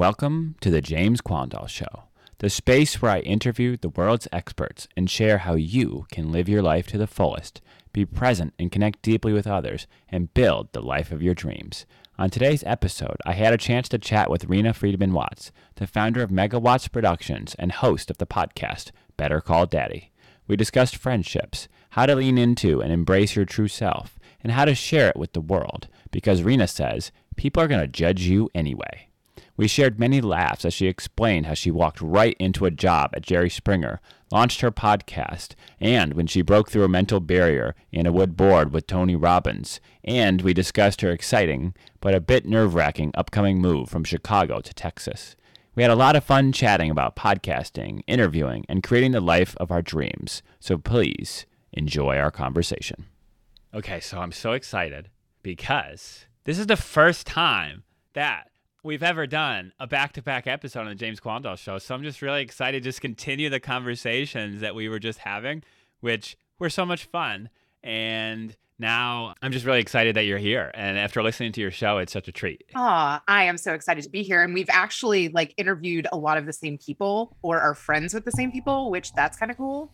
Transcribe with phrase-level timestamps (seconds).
[0.00, 2.04] Welcome to the James Quandahl Show,
[2.38, 6.62] the space where I interview the world's experts and share how you can live your
[6.62, 7.60] life to the fullest,
[7.92, 11.84] be present and connect deeply with others, and build the life of your dreams.
[12.18, 16.22] On today's episode, I had a chance to chat with Reena Friedman Watts, the founder
[16.22, 20.12] of Megawatts Productions and host of the podcast Better Call Daddy.
[20.46, 24.74] We discussed friendships, how to lean into and embrace your true self, and how to
[24.74, 29.09] share it with the world, because Reena says people are going to judge you anyway.
[29.60, 33.20] We shared many laughs as she explained how she walked right into a job at
[33.20, 34.00] Jerry Springer,
[34.32, 38.72] launched her podcast, and when she broke through a mental barrier in a wood board
[38.72, 39.78] with Tony Robbins.
[40.02, 44.72] And we discussed her exciting, but a bit nerve wracking upcoming move from Chicago to
[44.72, 45.36] Texas.
[45.74, 49.70] We had a lot of fun chatting about podcasting, interviewing, and creating the life of
[49.70, 50.42] our dreams.
[50.58, 53.08] So please enjoy our conversation.
[53.74, 55.10] Okay, so I'm so excited
[55.42, 58.49] because this is the first time that
[58.82, 61.78] we've ever done a back-to-back episode on the James Quandahl show.
[61.78, 65.62] So I'm just really excited to just continue the conversations that we were just having,
[66.00, 67.50] which were so much fun.
[67.82, 70.70] And now I'm just really excited that you're here.
[70.74, 72.64] And after listening to your show, it's such a treat.
[72.74, 74.42] Oh, I am so excited to be here.
[74.42, 78.24] And we've actually like interviewed a lot of the same people or are friends with
[78.24, 79.92] the same people, which that's kind of cool.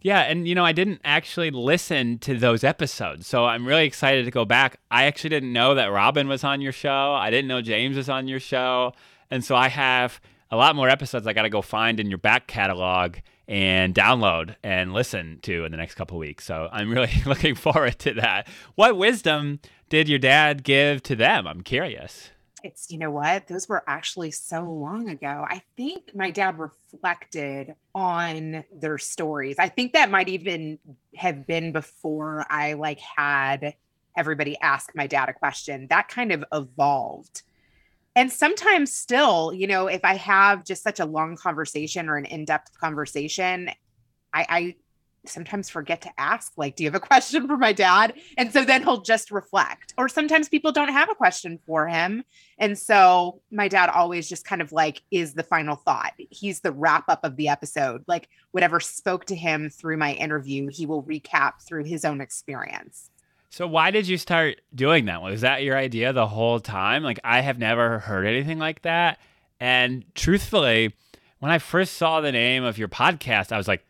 [0.00, 4.24] Yeah, and you know, I didn't actually listen to those episodes, so I'm really excited
[4.26, 4.78] to go back.
[4.90, 7.14] I actually didn't know that Robyn was on your show.
[7.14, 8.92] I didn't know James was on your show,
[9.30, 12.18] and so I have a lot more episodes I got to go find in your
[12.18, 13.16] back catalog
[13.48, 16.44] and download and listen to in the next couple weeks.
[16.44, 18.46] So I'm really looking forward to that.
[18.76, 21.46] What wisdom did your dad give to them?
[21.46, 22.30] I'm curious
[22.68, 23.46] it's you know what?
[23.48, 25.44] Those were actually so long ago.
[25.48, 29.56] I think my dad reflected on their stories.
[29.58, 30.78] I think that might even
[31.16, 33.74] have been before i like had
[34.16, 35.86] everybody ask my dad a question.
[35.88, 37.42] That kind of evolved.
[38.14, 42.24] And sometimes still you know if i have just such a long conversation or an
[42.24, 43.70] in-depth conversation
[44.34, 44.74] i i
[45.26, 48.14] sometimes forget to ask, like, do you have a question for my dad?
[48.36, 49.94] And so then he'll just reflect.
[49.98, 52.24] Or sometimes people don't have a question for him.
[52.58, 56.12] And so my dad always just kind of like is the final thought.
[56.30, 58.04] He's the wrap up of the episode.
[58.06, 63.10] Like, whatever spoke to him through my interview, he will recap through his own experience.
[63.50, 65.22] So why did you start doing that?
[65.22, 67.02] Was that your idea the whole time?
[67.02, 69.18] Like I have never heard anything like that.
[69.58, 70.94] And truthfully,
[71.38, 73.84] when I first saw the name of your podcast, I was like,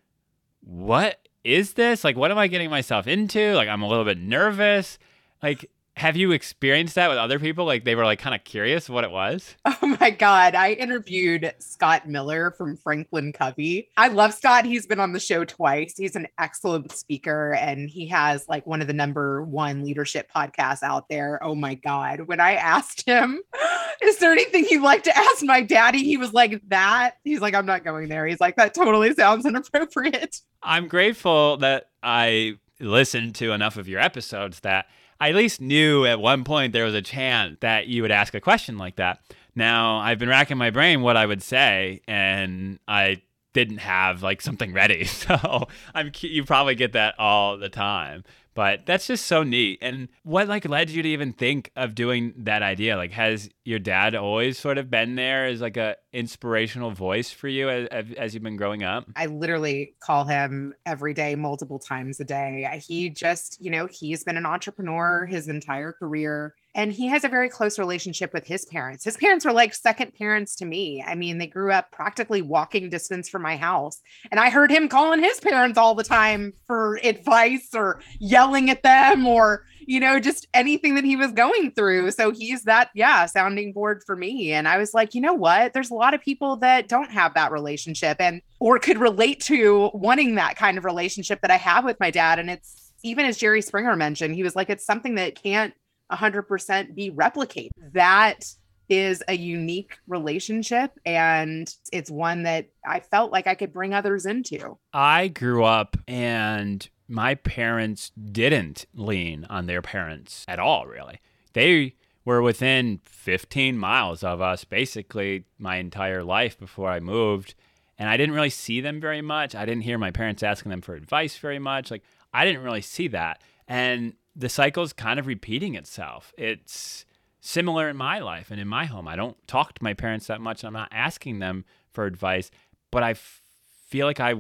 [0.69, 2.05] what is this?
[2.05, 3.55] Like, what am I getting myself into?
[3.55, 4.99] Like, I'm a little bit nervous.
[5.43, 7.65] Like, have you experienced that with other people?
[7.65, 9.57] Like they were like kind of curious what it was?
[9.81, 10.55] Oh my God.
[10.55, 13.89] I interviewed Scott Miller from Franklin Covey.
[13.97, 14.65] I love Scott.
[14.65, 15.95] He's been on the show twice.
[15.97, 20.83] He's an excellent speaker and he has like one of the number one leadership podcasts
[20.83, 21.43] out there.
[21.43, 22.23] Oh my God.
[22.23, 23.41] When I asked him,
[24.03, 26.03] is there anything you'd like to ask my daddy?
[26.03, 27.17] He was like, that.
[27.25, 28.27] He's like, I'm not going there.
[28.27, 30.41] He's like, that totally sounds inappropriate.
[30.63, 34.87] I'm grateful that I listened to enough of your episodes that
[35.21, 38.35] I at least knew at one point there was a chance that you would ask
[38.35, 39.21] a question like that.
[39.55, 44.41] Now, I've been racking my brain what I would say, and I didn't have like
[44.41, 45.05] something ready.
[45.19, 48.25] So I'm you probably get that all the time.
[48.55, 49.79] But that's just so neat.
[49.83, 52.97] And what like led you to even think of doing that idea?
[52.97, 57.49] Like has your dad always sort of been there as like a inspirational voice for
[57.49, 59.07] you as, as you've been growing up?
[59.17, 62.81] I literally call him every day, multiple times a day.
[62.87, 67.29] He just, you know, he's been an entrepreneur his entire career and he has a
[67.29, 69.05] very close relationship with his parents.
[69.05, 71.03] His parents were like second parents to me.
[71.05, 74.01] I mean, they grew up practically walking distance from my house.
[74.31, 78.83] And I heard him calling his parents all the time for advice or yelling at
[78.83, 82.11] them or, you know, just anything that he was going through.
[82.11, 84.53] So he's that, yeah, sounding board for me.
[84.53, 85.73] And I was like, you know what?
[85.73, 89.91] There's a lot of people that don't have that relationship and or could relate to
[89.95, 92.39] wanting that kind of relationship that I have with my dad.
[92.39, 95.73] And it's even as Jerry Springer mentioned, he was like, it's something that can't
[96.13, 97.71] 100% be replicated.
[97.95, 98.45] That
[98.91, 104.27] is a unique relationship and it's one that I felt like I could bring others
[104.27, 104.77] into.
[104.93, 111.21] I grew up and my parents didn't lean on their parents at all, really.
[111.55, 111.95] They
[112.25, 117.55] were within 15 miles of us basically my entire life before I moved.
[117.99, 119.55] And I didn't really see them very much.
[119.55, 121.91] I didn't hear my parents asking them for advice very much.
[121.91, 123.43] Like, I didn't really see that.
[123.67, 126.33] And the cycle is kind of repeating itself.
[126.37, 127.07] It's
[127.41, 129.09] similar in my life and in my home.
[129.09, 130.65] I don't talk to my parents that much.
[130.65, 132.51] I'm not asking them for advice,
[132.91, 133.43] but I f-
[133.89, 134.35] feel like I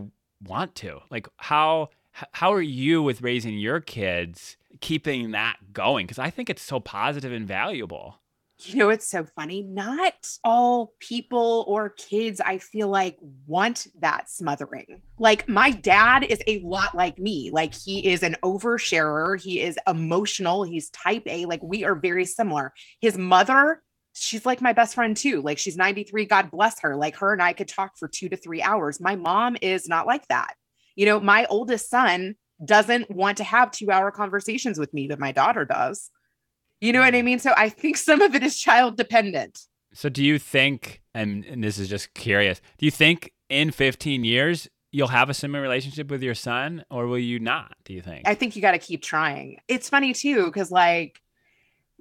[0.44, 1.00] want to.
[1.10, 1.88] Like how
[2.32, 6.06] how are you with raising your kids, keeping that going?
[6.06, 8.20] Because I think it's so positive and valuable.
[8.64, 9.62] you know, it's so funny.
[9.62, 13.16] Not all people or kids, I feel like,
[13.46, 15.00] want that smothering.
[15.18, 17.50] Like, my dad is a lot like me.
[17.52, 19.40] Like, he is an oversharer.
[19.40, 20.64] He is emotional.
[20.64, 21.46] He's type A.
[21.46, 22.72] Like, we are very similar.
[23.00, 23.80] His mother,
[24.12, 25.40] she's like my best friend too.
[25.40, 26.24] Like, she's 93.
[26.26, 26.96] God bless her.
[26.96, 29.00] Like, her and I could talk for two to three hours.
[29.00, 30.54] My mom is not like that.
[30.98, 32.34] You know, my oldest son
[32.64, 36.10] doesn't want to have two hour conversations with me, but my daughter does.
[36.80, 37.24] You know what I mm.
[37.24, 37.38] mean?
[37.38, 39.60] So I think some of it is child dependent.
[39.94, 44.24] So do you think, and, and this is just curious, do you think in 15
[44.24, 48.02] years you'll have a similar relationship with your son or will you not, do you
[48.02, 48.26] think?
[48.26, 49.60] I think you got to keep trying.
[49.68, 51.22] It's funny too, because like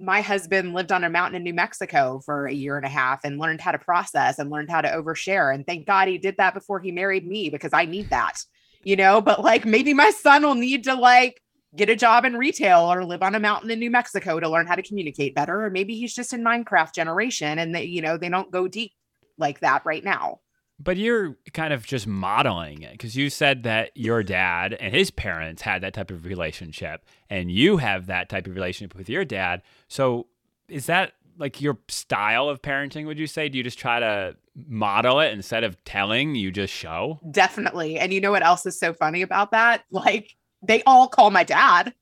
[0.00, 3.20] my husband lived on a mountain in New Mexico for a year and a half
[3.22, 5.54] and learned how to process and learned how to overshare.
[5.54, 8.44] And thank God he did that before he married me because I need that,
[8.88, 11.42] you know, but like maybe my son will need to like
[11.76, 14.66] get a job in retail or live on a mountain in New Mexico to learn
[14.66, 15.62] how to communicate better.
[15.62, 18.92] Or maybe he's just in Minecraft generation and they, you know, they don't go deep
[19.36, 20.40] like that right now.
[20.80, 25.10] But you're kind of just modeling it because you said that your dad and his
[25.10, 29.26] parents had that type of relationship and you have that type of relationship with your
[29.26, 29.60] dad.
[29.88, 30.28] So
[30.66, 33.50] is that like your style of parenting, would you say?
[33.50, 37.20] Do you just try to model it instead of telling, you just show?
[37.30, 37.98] Definitely.
[37.98, 39.84] And you know what else is so funny about that?
[39.90, 41.94] Like they all call my dad.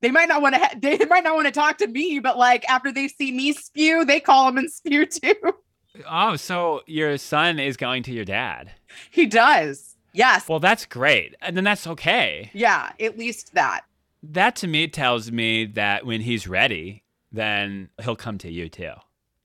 [0.00, 0.60] They might not want to.
[0.60, 3.52] Ha- they might not want to talk to me, but like after they see me
[3.52, 5.34] spew, they call him and spew too.
[6.08, 8.72] Oh, so your son is going to your dad?
[9.10, 9.96] He does.
[10.12, 10.48] Yes.
[10.48, 12.50] Well, that's great, and then that's okay.
[12.54, 13.82] Yeah, at least that.
[14.22, 18.92] That to me tells me that when he's ready, then he'll come to you too.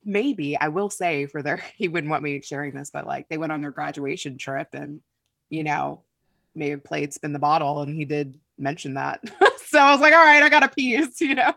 [0.05, 3.37] Maybe I will say for their he wouldn't want me sharing this, but like they
[3.37, 5.01] went on their graduation trip and
[5.49, 6.01] you know,
[6.55, 9.21] may have played spin the bottle and he did mention that.
[9.67, 11.53] so I was like, all right, I got a piece, you know.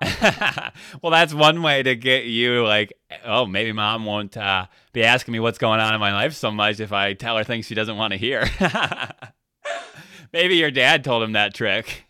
[1.02, 2.92] well, that's one way to get you like,
[3.24, 6.50] oh, maybe mom won't uh, be asking me what's going on in my life so
[6.50, 8.48] much if I tell her things she doesn't want to hear.
[10.32, 12.04] maybe your dad told him that trick.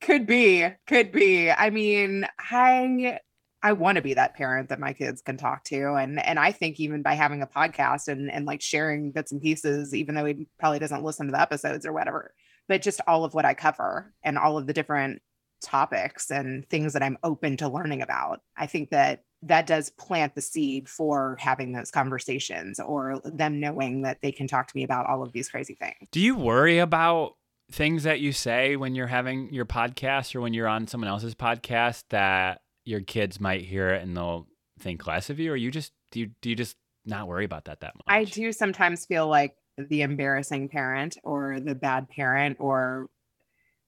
[0.00, 1.50] Could be, could be.
[1.50, 3.20] I mean, I
[3.62, 5.94] I want to be that parent that my kids can talk to.
[5.94, 9.40] And and I think even by having a podcast and and like sharing bits and
[9.40, 12.34] pieces, even though he probably doesn't listen to the episodes or whatever,
[12.68, 15.22] but just all of what I cover and all of the different
[15.62, 18.40] topics and things that I'm open to learning about.
[18.56, 24.02] I think that that does plant the seed for having those conversations or them knowing
[24.02, 26.08] that they can talk to me about all of these crazy things.
[26.10, 27.34] Do you worry about
[27.70, 31.34] things that you say when you're having your podcast or when you're on someone else's
[31.34, 34.46] podcast that your kids might hear it and they'll
[34.80, 37.66] think less of you or you just do you, do you just not worry about
[37.66, 38.04] that that much?
[38.06, 43.08] I do sometimes feel like the embarrassing parent or the bad parent or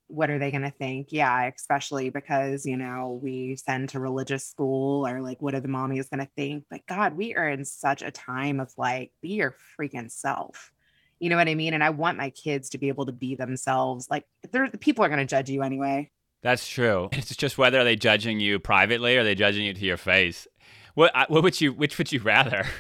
[0.07, 1.09] what are they going to think?
[1.11, 5.69] Yeah, especially because, you know, we send to religious school or like, what are the
[5.69, 6.65] mommies going to think?
[6.71, 10.73] But God, we are in such a time of like, be your freaking self.
[11.21, 11.75] You know what I mean?
[11.75, 14.09] And I want my kids to be able to be themselves.
[14.11, 16.11] Like, they're, the people are going to judge you anyway.
[16.45, 17.09] That's true.
[17.11, 19.97] It's just whether are they judging you privately or are they judging you to your
[19.97, 20.47] face?
[20.93, 22.67] What what would you which would you rather?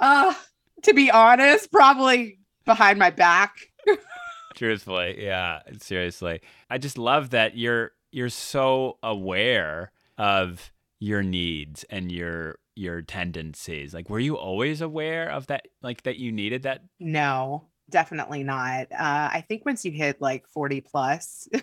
[0.00, 0.32] Uh
[0.84, 3.54] to be honest, probably behind my back.
[4.54, 6.40] Truthfully, yeah, seriously.
[6.70, 13.92] I just love that you're you're so aware of your needs and your your tendencies.
[13.92, 16.80] Like were you always aware of that like that you needed that?
[16.98, 18.90] No, definitely not.
[18.90, 21.46] Uh I think once you hit like 40 plus,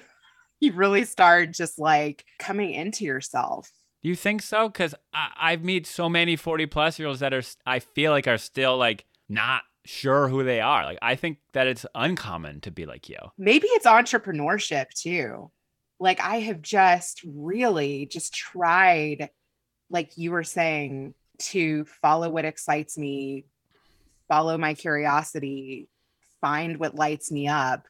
[0.59, 3.69] you really start just like coming into yourself
[4.07, 4.69] you think so?
[4.69, 8.37] Because I've met so many 40 plus year olds that are, I feel like, are
[8.37, 10.85] still like not sure who they are.
[10.85, 13.17] Like, I think that it's uncommon to be like you.
[13.37, 15.51] Maybe it's entrepreneurship too.
[15.99, 19.29] Like, I have just really just tried,
[19.89, 23.45] like you were saying, to follow what excites me,
[24.27, 25.87] follow my curiosity,
[26.41, 27.87] find what lights me up.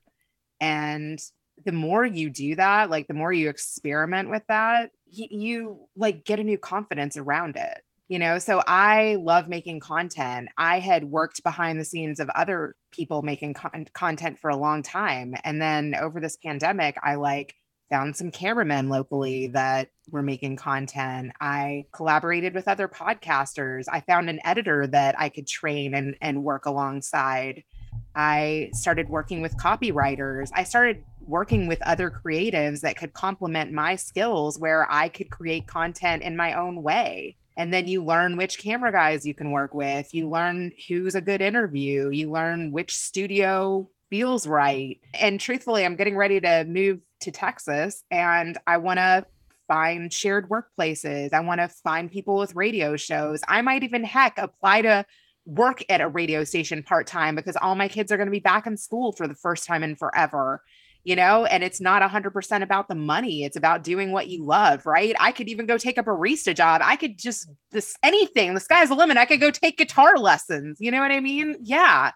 [0.59, 1.21] And
[1.65, 6.23] the more you do that, like the more you experiment with that, you, you like
[6.23, 8.39] get a new confidence around it you know?
[8.39, 10.49] So i love making content.
[10.57, 14.81] I had worked behind the scenes of other people making con- content for a long
[14.81, 17.53] time and then over this pandemic i like
[17.89, 21.31] found some cameramen locally that were making content.
[21.39, 23.85] I collaborated with other podcasters.
[23.89, 27.63] I found an editor that i could train and, and work alongside.
[28.15, 30.49] I started working with copywriters.
[30.53, 35.67] I started working with other creatives that could complement my skills where I could create
[35.67, 37.37] content in my own way.
[37.57, 40.13] And then you learn which camera guys you can work with.
[40.13, 42.09] You learn who's a good interview.
[42.09, 44.99] You learn which studio feels right.
[45.19, 49.25] And truthfully, I'm getting ready to move to Texas and I want to
[49.67, 51.33] find shared workplaces.
[51.33, 53.41] I want to find people with radio shows.
[53.47, 55.05] I might even heck apply to
[55.45, 58.39] work at a radio station part time because all my kids are going to be
[58.39, 60.61] back in school for the first time in forever
[61.07, 64.85] you know and it's not 100% about the money it's about doing what you love
[64.85, 65.15] right?
[65.19, 68.89] I could even go take a barista job i could just this anything the sky's
[68.89, 71.55] the limit i could go take guitar lessons you know what i mean?
[71.61, 72.11] Yeah.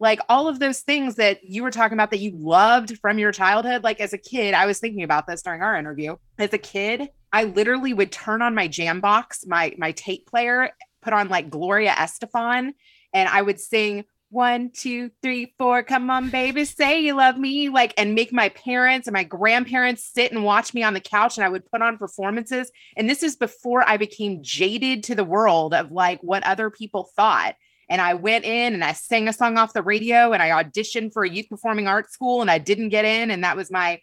[0.00, 3.32] Like all of those things that you were talking about that you loved from your
[3.32, 6.16] childhood like as a kid i was thinking about this during our interview.
[6.38, 10.70] As a kid i literally would turn on my jam box my my tape player
[11.00, 12.72] put on like Gloria Estefan
[13.12, 17.68] and I would sing one, two, three, four, come on, baby, say you love me,
[17.68, 21.36] like, and make my parents and my grandparents sit and watch me on the couch.
[21.36, 22.70] And I would put on performances.
[22.96, 27.10] And this is before I became jaded to the world of like what other people
[27.14, 27.54] thought.
[27.88, 31.12] And I went in and I sang a song off the radio and I auditioned
[31.12, 33.30] for a youth performing arts school and I didn't get in.
[33.30, 34.00] And that was my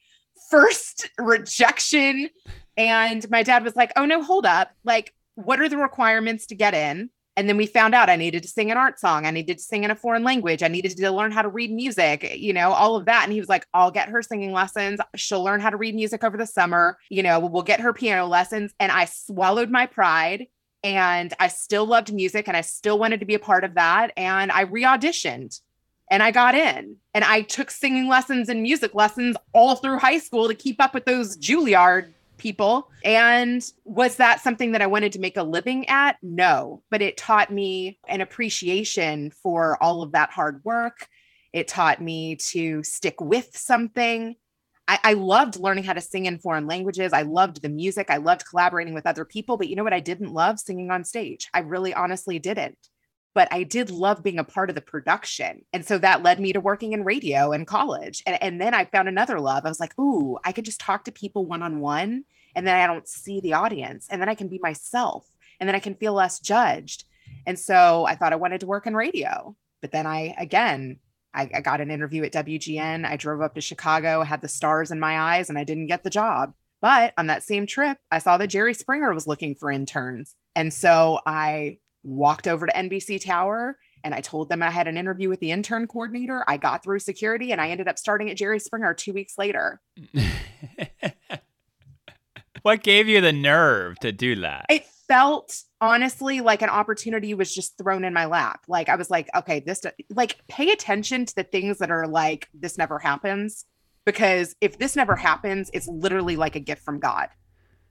[0.50, 2.30] first rejection.
[2.78, 4.72] And my dad was like, oh no, hold up.
[4.84, 7.10] Like, what are the requirements to get in?
[7.42, 9.26] And then we found out I needed to sing an art song.
[9.26, 10.62] I needed to sing in a foreign language.
[10.62, 13.24] I needed to learn how to read music, you know, all of that.
[13.24, 15.00] And he was like, I'll get her singing lessons.
[15.16, 17.00] She'll learn how to read music over the summer.
[17.10, 18.76] You know, we'll get her piano lessons.
[18.80, 20.50] And I swallowed my pride
[20.84, 24.12] and I still loved music and I still wanted to be a part of that.
[24.16, 25.60] And I re auditioned
[26.12, 30.20] and I got in and I took singing lessons and music lessons all through high
[30.20, 32.90] school to keep up with those Juilliard people.
[33.06, 36.18] And was that something that I wanted to make a living at?
[36.24, 41.08] No, but it taught me an appreciation for all of that hard work.
[41.54, 44.36] It taught me to stick with something.
[44.88, 47.14] I, I, loved learning how to sing in foreign languages.
[47.14, 48.10] I loved the music.
[48.10, 49.58] I loved collaborating with other people.
[49.58, 49.94] But you know what?
[49.94, 51.50] I didn't love singing on stage.
[51.54, 52.78] I really honestly didn't.
[53.34, 55.64] But I did love being a part of the production.
[55.72, 58.22] And so that led me to working in radio in college.
[58.26, 59.66] And, and then I found another love.
[59.66, 62.76] I was like, ooh, I could just talk to people one on one and then
[62.76, 65.96] I don't see the audience and then I can be myself and then I can
[65.96, 67.06] feel less judged.
[67.46, 69.56] And so I thought I wanted to work in radio.
[69.82, 71.00] But then I, again,
[71.34, 73.06] I, I got an interview at WGN.
[73.06, 76.04] I drove up to Chicago, had the stars in my eyes, and I didn't get
[76.04, 76.54] the job.
[76.82, 80.36] But on that same trip, I saw that Jerry Springer was looking for interns.
[80.56, 84.98] And so I walked over to NBC Tower and I told them I had an
[84.98, 86.44] interview with the intern coordinator.
[86.48, 89.80] I got through security and I ended up starting at Jerry Springer two weeks later.
[92.64, 94.66] what gave you the nerve to do that?
[94.70, 98.62] It felt honestly like an opportunity was just thrown in my lap.
[98.68, 102.48] Like I was like, okay, this like pay attention to the things that are like
[102.54, 103.66] this never happens
[104.06, 107.30] because if this never happens, it's literally like a gift from God.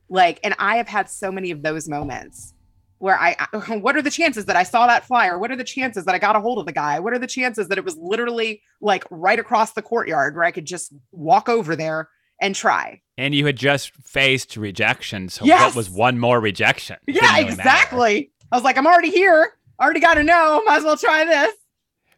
[0.09, 2.55] Like and I have had so many of those moments
[3.00, 3.35] where I,
[3.80, 5.38] what are the chances that I saw that flyer?
[5.38, 7.00] What are the chances that I got a hold of the guy?
[7.00, 10.52] What are the chances that it was literally like right across the courtyard where I
[10.52, 12.09] could just walk over there
[12.40, 13.00] and try?
[13.19, 15.28] And you had just faced rejection.
[15.28, 15.71] So yes!
[15.71, 16.99] what was one more rejection?
[17.07, 18.14] Yeah, really exactly.
[18.14, 18.28] Matter.
[18.52, 19.52] I was like, I'm already here.
[19.80, 20.62] Already got to know.
[20.66, 21.54] Might as well try this.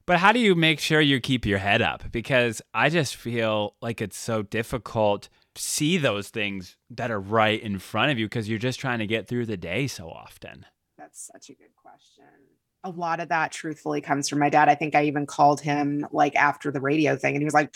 [0.04, 2.10] But how do you make sure you keep your head up?
[2.10, 7.78] Because I just feel like it's so difficult see those things that are right in
[7.78, 10.66] front of you because you're just trying to get through the day so often.
[10.96, 12.24] That's such a good question.
[12.84, 14.68] A lot of that truthfully comes from my dad.
[14.68, 17.74] I think I even called him like after the radio thing and he was like,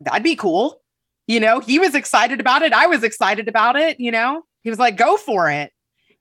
[0.00, 0.82] that'd be cool.
[1.26, 2.72] You know, he was excited about it.
[2.72, 4.00] I was excited about it.
[4.00, 5.72] You know, he was like, go for it.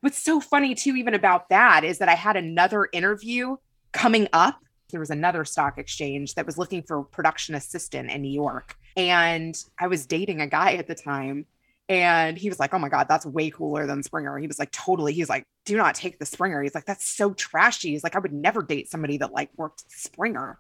[0.02, 3.58] What's so funny too, even about that, is that I had another interview
[3.92, 4.60] coming up.
[4.92, 8.78] There was another stock exchange that was looking for production assistant in New York.
[8.96, 11.46] And I was dating a guy at the time
[11.90, 14.38] and he was like, Oh my God, that's way cooler than Springer.
[14.38, 15.14] He was like, Totally.
[15.14, 16.62] He's like, Do not take the Springer.
[16.62, 17.92] He's like, That's so trashy.
[17.92, 20.60] He's like, I would never date somebody that like worked Springer.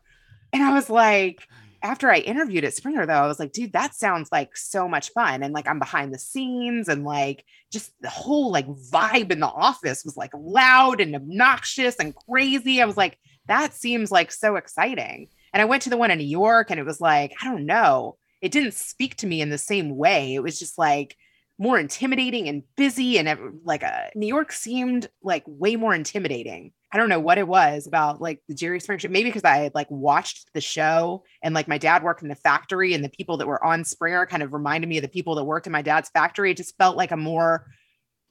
[0.54, 1.48] And I was like,
[1.84, 5.12] after I interviewed at Springer, though, I was like, dude, that sounds like so much
[5.14, 5.42] fun.
[5.42, 9.48] And like, I'm behind the scenes and like, just the whole like vibe in the
[9.48, 12.82] office was like loud and obnoxious and crazy.
[12.82, 15.30] I was like, that seems like so exciting.
[15.54, 17.66] And I went to the one in New York and it was like, I don't
[17.66, 20.36] know it didn't speak to me in the same way.
[20.36, 21.16] It was just like
[21.58, 26.74] more intimidating and busy and like a uh, New York seemed like way more intimidating.
[26.92, 29.10] I don't know what it was about like the Jerry Springer show.
[29.10, 32.36] Maybe because I had like watched the show and like my dad worked in the
[32.36, 35.36] factory and the people that were on Springer kind of reminded me of the people
[35.36, 36.52] that worked in my dad's factory.
[36.52, 37.68] It just felt like a more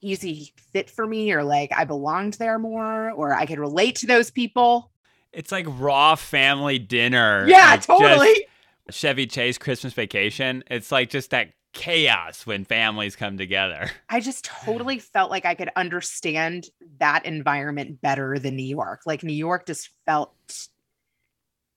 [0.01, 4.07] easy fit for me or like I belonged there more or I could relate to
[4.07, 4.91] those people.
[5.31, 7.45] It's like raw family dinner.
[7.47, 8.45] Yeah, like totally.
[8.89, 10.63] Chevy Chase Christmas Vacation.
[10.69, 13.89] It's like just that chaos when families come together.
[14.09, 16.65] I just totally felt like I could understand
[16.99, 19.01] that environment better than New York.
[19.05, 20.33] Like New York just felt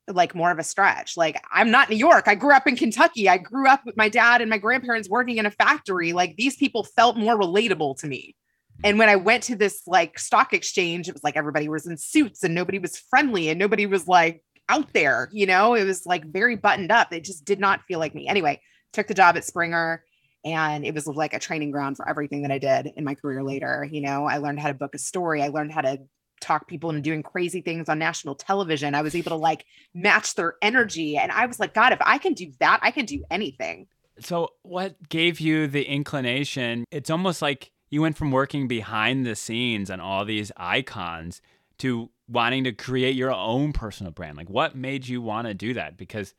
[0.08, 1.16] like more of a stretch.
[1.16, 2.28] Like I'm not New York.
[2.28, 3.28] I grew up in Kentucky.
[3.28, 6.12] I grew up with my dad and my grandparents working in a factory.
[6.12, 8.36] Like these people felt more relatable to me.
[8.82, 11.96] And when I went to this like stock exchange, it was like everybody was in
[11.96, 16.06] suits and nobody was friendly and nobody was like out there, you know, it was
[16.06, 17.12] like very buttoned up.
[17.12, 18.28] It just did not feel like me.
[18.28, 18.60] Anyway,
[18.92, 20.04] took the job at Springer
[20.44, 23.42] and it was like a training ground for everything that I did in my career
[23.42, 23.88] later.
[23.90, 25.42] You know, I learned how to book a story.
[25.42, 25.98] I learned how to
[26.40, 28.94] talk people into doing crazy things on national television.
[28.94, 31.16] I was able to like match their energy.
[31.16, 33.86] And I was like, God, if I can do that, I can do anything.
[34.20, 36.84] So, what gave you the inclination?
[36.92, 41.40] It's almost like you went from working behind the scenes on all these icons
[41.78, 44.36] to wanting to create your own personal brand.
[44.36, 45.96] Like, what made you want to do that?
[45.96, 46.34] Because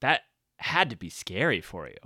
[0.00, 0.22] that
[0.58, 1.96] had to be scary for you.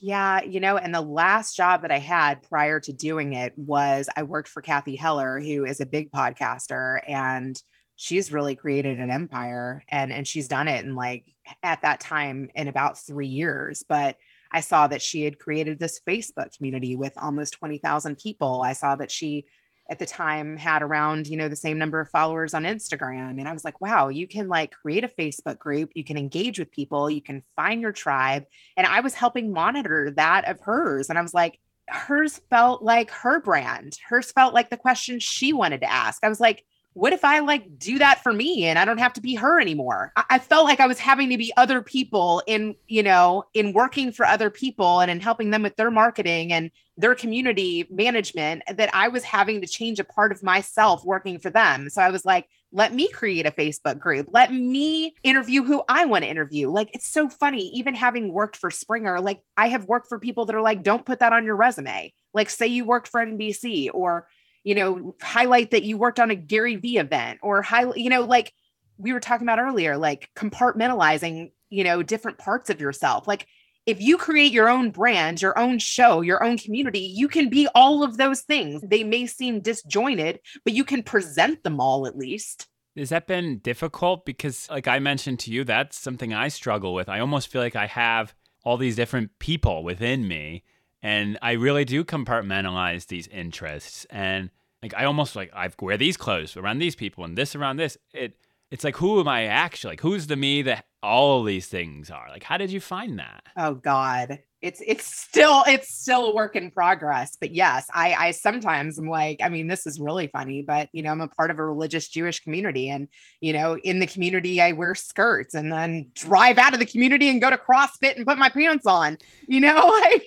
[0.00, 4.08] Yeah, you know, and the last job that I had prior to doing it was
[4.16, 7.56] I worked for Cathy Heller, who is a big podcaster, and
[7.94, 11.24] she's really created an empire and and she's done it in like
[11.62, 14.16] at that time in about 3 years, but
[14.50, 18.62] I saw that she had created this Facebook community with almost 20,000 people.
[18.62, 19.46] I saw that she
[19.90, 23.48] at the time had around you know the same number of followers on instagram and
[23.48, 26.70] i was like wow you can like create a facebook group you can engage with
[26.70, 28.44] people you can find your tribe
[28.76, 31.58] and i was helping monitor that of hers and i was like
[31.88, 36.28] hers felt like her brand hers felt like the question she wanted to ask i
[36.28, 39.20] was like what if I like do that for me and I don't have to
[39.20, 40.12] be her anymore?
[40.16, 43.72] I, I, felt like I was having to be other people in, you know, in
[43.72, 48.62] working for other people and in helping them with their marketing and their community management
[48.74, 51.88] that I was having to change a part of myself working for them.
[51.88, 54.28] So I was like, let me create a Facebook group.
[54.30, 56.70] Let me interview who I want to interview.
[56.70, 60.46] Like, it's so funny, even having worked for Springer, like, I have worked for people
[60.46, 62.12] that are like, don't put that on your resume.
[62.32, 64.26] Like, say you worked for NBC or,
[64.64, 68.22] you know, highlight that you worked on a Gary Vee event or highlight, you know,
[68.22, 68.52] like
[68.96, 73.26] we were talking about earlier, like compartmentalizing, you know, different parts of yourself.
[73.26, 73.46] Like
[73.86, 77.68] if you create your own brand, your own show, your own community, you can be
[77.74, 78.82] all of those things.
[78.82, 82.68] They may seem disjointed, but you can present them all at least.
[82.96, 84.24] Has that been difficult?
[84.24, 87.08] Because, like I mentioned to you, that's something I struggle with.
[87.08, 90.62] I almost feel like I have all these different people within me
[91.02, 94.06] and I really do compartmentalize these interests.
[94.08, 94.50] And
[94.82, 97.98] like I almost like I wear these clothes around these people and this around this.
[98.12, 98.36] It
[98.70, 99.92] it's like who am I actually?
[99.92, 102.28] Like who's the me that all of these things are?
[102.30, 103.44] Like how did you find that?
[103.56, 108.30] Oh God it's it's still it's still a work in progress but yes i i
[108.30, 111.50] sometimes i'm like i mean this is really funny but you know i'm a part
[111.50, 113.08] of a religious jewish community and
[113.40, 117.28] you know in the community i wear skirts and then drive out of the community
[117.28, 119.18] and go to crossfit and put my pants on.
[119.46, 120.24] You know like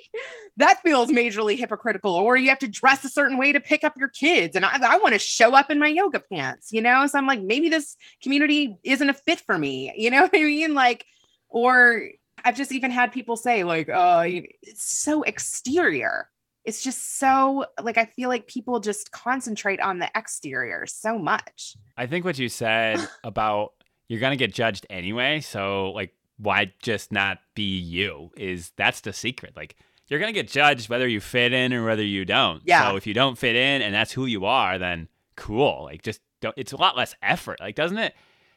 [0.58, 3.94] that feels majorly hypocritical or you have to dress a certain way to pick up
[3.98, 7.06] your kids and i, I want to show up in my yoga pants you know?
[7.08, 10.44] So i'm like maybe this community isn't a fit for me you know what i
[10.44, 10.74] mean?
[10.74, 11.06] Like
[11.50, 12.10] or
[12.44, 16.30] I've just even had people say, like, oh, it's so exterior.
[16.64, 21.78] It's just so, like, I feel like people just concentrate on the exterior so much.
[21.96, 23.74] I think what you said about
[24.08, 25.42] you're going to get judged anyway.
[25.42, 29.54] So, like, why just not be you is that's the secret.
[29.56, 29.76] Like,
[30.08, 32.62] you're going to get judged whether you fit in or whether you don't.
[32.66, 32.90] Yeah.
[32.90, 35.84] So, if you don't fit in and that's who you are, then cool.
[35.86, 37.60] Like, just don't, it's a lot less effort.
[37.60, 38.16] Like, doesn't it?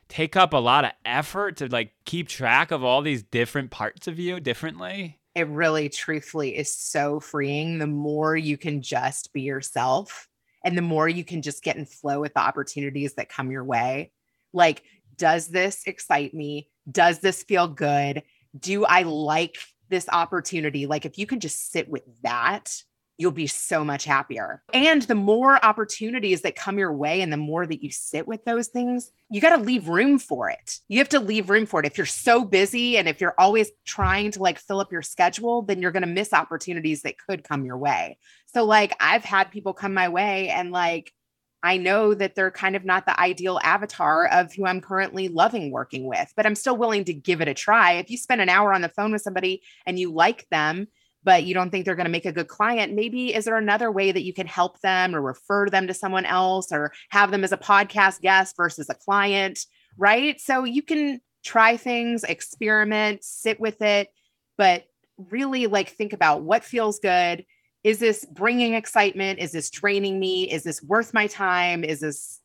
[0.09, 4.07] Take up a lot of effort to like keep track of all these different parts
[4.09, 5.21] of you differently.
[5.35, 10.29] It really truthfully is so freeing the more you can just be yourself
[10.65, 13.65] and the more you can just get in flow with the opportunities that come your
[13.65, 14.11] way.
[14.53, 14.83] Like,
[15.17, 16.69] does this excite me?
[16.91, 18.23] Does this feel good?
[18.59, 19.57] Do I like
[19.89, 20.87] this opportunity?
[20.87, 22.83] Like, if you can just sit with that
[23.19, 24.63] you'll be so much happier.
[24.73, 28.45] And the more opportunities that come your way and the more that you sit with
[28.45, 30.79] those things, you got to leave room for it.
[30.87, 31.87] You have to leave room for it.
[31.87, 35.63] If you're so busy and if you're always trying to like fill up your schedule,
[35.63, 38.19] then you're going to miss opportunities that could come your way.
[38.47, 41.13] So, like, I've had people come my way and like,
[41.61, 45.73] I know that they're kind of not the ideal avatar of who I'm currently loving
[45.73, 47.95] working with, but I'm still willing to give it a try.
[47.95, 50.87] If you spend an hour on the phone with somebody and you like them
[51.25, 53.91] but you don't think they're going to make a good client, maybe is there another
[53.91, 57.45] way that you can help them or refer them to someone else or have them
[57.45, 60.41] as a podcast guest versus a client, right?
[60.41, 64.09] So you can try things, experiment, sit with it,
[64.57, 64.85] but
[65.31, 67.45] really like think about what feels good.
[67.85, 69.39] Is this bringing excitement?
[69.39, 70.51] Is this draining me?
[70.51, 71.85] Is this worth my time?
[71.85, 72.41] Is this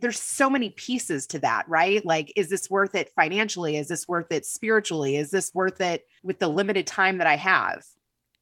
[0.00, 2.04] there's so many pieces to that, right?
[2.04, 3.76] Like, is this worth it financially?
[3.76, 5.16] Is this worth it spiritually?
[5.16, 7.84] Is this worth it with the limited time that I have?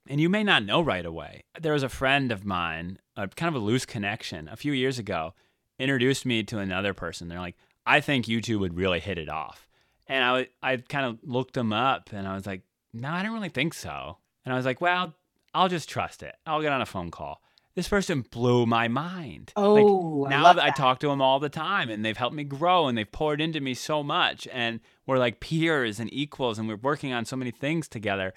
[0.09, 1.45] And you may not know right away.
[1.61, 4.99] There was a friend of mine, a kind of a loose connection, a few years
[4.99, 5.35] ago,
[5.79, 7.29] introduced me to another person.
[7.29, 9.69] They're like, I think you two would really hit it off.
[10.07, 12.62] And I I kind of looked them up and I was like,
[12.93, 14.19] no, I don't really think so.
[14.45, 15.14] And I was like, well,
[15.55, 16.35] I'll just trust it.
[16.47, 17.40] I'll get on a phone call.
[17.75, 19.53] This person blew my mind.
[19.57, 22.17] Oh, like, I now love that I talk to them all the time and they've
[22.17, 26.12] helped me grow and they've poured into me so much and we're like peers and
[26.12, 28.33] equals and we're working on so many things together.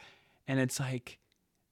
[0.47, 1.19] And it's like,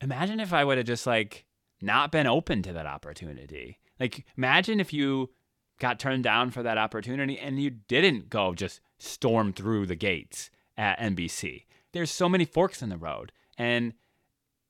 [0.02, 1.46] imagine if I would have just like
[1.82, 3.80] not been open to that opportunity.
[4.00, 5.32] Like, imagine if you
[5.80, 10.50] got turned down for that opportunity and you didn't go just storm through the gates
[10.78, 11.66] at NBC.
[11.94, 13.94] There's so many forks in the road, and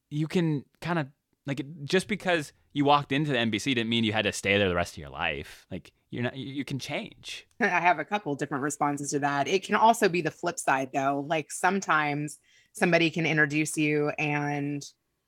[0.09, 1.07] you can kind of
[1.47, 4.69] like just because you walked into the NBC didn't mean you had to stay there
[4.69, 5.65] the rest of your life.
[5.71, 7.47] Like you're not, you you can change.
[7.59, 9.47] I have a couple different responses to that.
[9.47, 11.25] It can also be the flip side though.
[11.27, 12.37] Like sometimes
[12.73, 14.85] somebody can introduce you and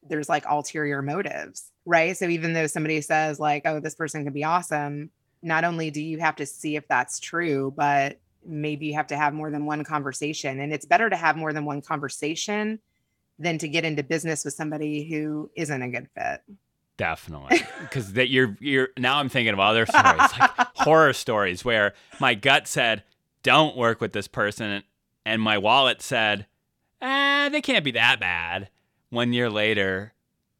[0.09, 2.15] there's like ulterior motives, right?
[2.15, 6.01] So even though somebody says like, "Oh, this person can be awesome," not only do
[6.01, 9.65] you have to see if that's true, but maybe you have to have more than
[9.65, 10.59] one conversation.
[10.59, 12.79] And it's better to have more than one conversation
[13.39, 16.41] than to get into business with somebody who isn't a good fit.
[16.97, 21.93] Definitely, because that you're you're now I'm thinking of other stories like horror stories where
[22.19, 23.03] my gut said
[23.43, 24.83] don't work with this person,
[25.25, 26.47] and my wallet said,
[27.01, 28.69] ah, they can't be that bad.
[29.09, 30.13] One year later,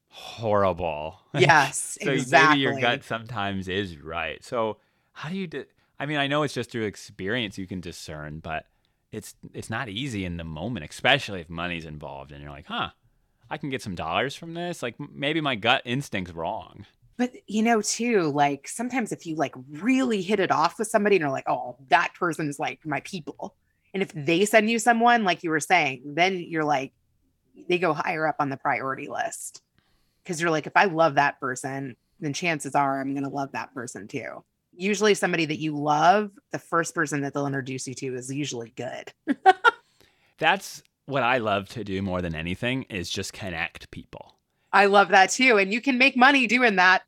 [0.10, 1.20] horrible.
[1.38, 2.50] Yes, so exactly.
[2.50, 4.44] maybe your gut sometimes is right.
[4.44, 4.78] So
[5.12, 5.46] how do you?
[5.46, 5.68] De-
[6.00, 8.66] I mean, I know it's just through experience you can discern, but
[9.12, 12.90] it's it's not easy in the moment, especially if money's involved, and you're like, huh,
[13.52, 14.82] I can get some dollars from this.
[14.82, 16.86] Like maybe my gut instinct's wrong.
[17.18, 21.16] But you know, too, like sometimes if you like really hit it off with somebody
[21.16, 23.56] and you're like, oh, that person's like my people.
[23.94, 26.94] And if they send you someone, like you were saying, then you're like,
[27.68, 29.62] they go higher up on the priority list.
[30.26, 33.52] Cause you're like, if I love that person, then chances are I'm going to love
[33.54, 34.44] that person too.
[34.76, 38.74] Usually, somebody that you love, the first person that they'll introduce you to is usually
[38.76, 39.12] good.
[40.38, 44.36] That's what I love to do more than anything is just connect people.
[44.72, 45.58] I love that too.
[45.58, 47.04] And you can make money doing that.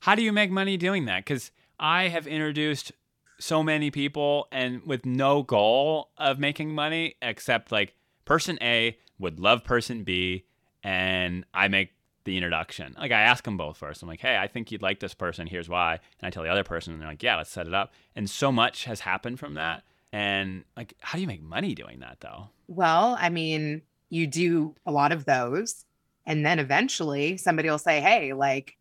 [0.00, 1.24] How do you make money doing that?
[1.24, 2.92] Because I have introduced
[3.40, 7.94] so many people and with no goal of making money except like
[8.32, 10.46] person A would love person B
[10.82, 11.90] and I make
[12.24, 12.96] the introduction.
[12.98, 14.02] Like I ask them both first.
[14.02, 15.46] I'm like, hey, I think you'd like this person.
[15.46, 16.00] Here's why.
[16.18, 17.92] And I tell the other person, and they're like, yeah, let's set it up.
[18.16, 19.82] And so much has happened from that.
[20.14, 22.48] And like, how do you make money doing that though?
[22.68, 25.84] Well, I mean, you do a lot of those.
[26.24, 28.78] And then eventually somebody will say, Hey, like,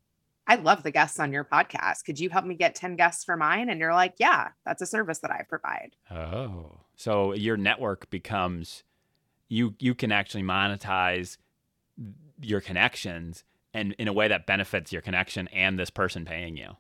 [0.48, 2.06] I love the guests on your podcast.
[2.06, 3.70] Could you help me get 10 guests for mine?
[3.70, 5.98] And you're like, Yeah, that's a service that I provide.
[6.10, 6.78] Oh.
[6.96, 8.84] So your network becomes
[9.52, 11.38] you you can actually monetize
[12.42, 16.78] your connections and in a way that benefits your connection and this person paying you.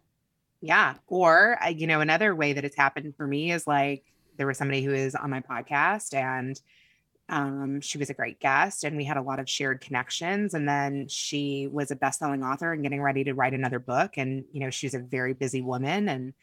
[0.61, 0.95] Yeah.
[1.07, 4.05] Or, you know, another way that it's happened for me is like
[4.37, 6.59] there was somebody who is on my podcast and
[7.29, 10.53] um, she was a great guest and we had a lot of shared connections.
[10.53, 14.17] And then she was a best-selling author and getting ready to write another book.
[14.17, 16.33] And, you know, she's a very busy woman and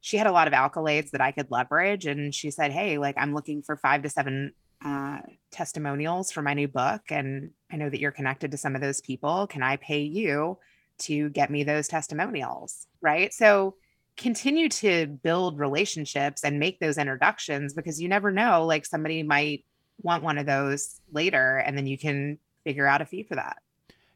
[0.00, 2.06] she had a lot of accolades that I could leverage.
[2.06, 4.52] And she said, Hey, like I'm looking for five to seven
[4.84, 5.18] uh,
[5.50, 7.02] testimonials for my new book.
[7.10, 9.46] And I know that you're connected to some of those people.
[9.46, 10.58] Can I pay you
[11.00, 12.86] to get me those testimonials?
[13.00, 13.32] Right.
[13.32, 13.76] So
[14.16, 19.64] continue to build relationships and make those introductions because you never know, like somebody might
[20.02, 23.58] want one of those later and then you can figure out a fee for that.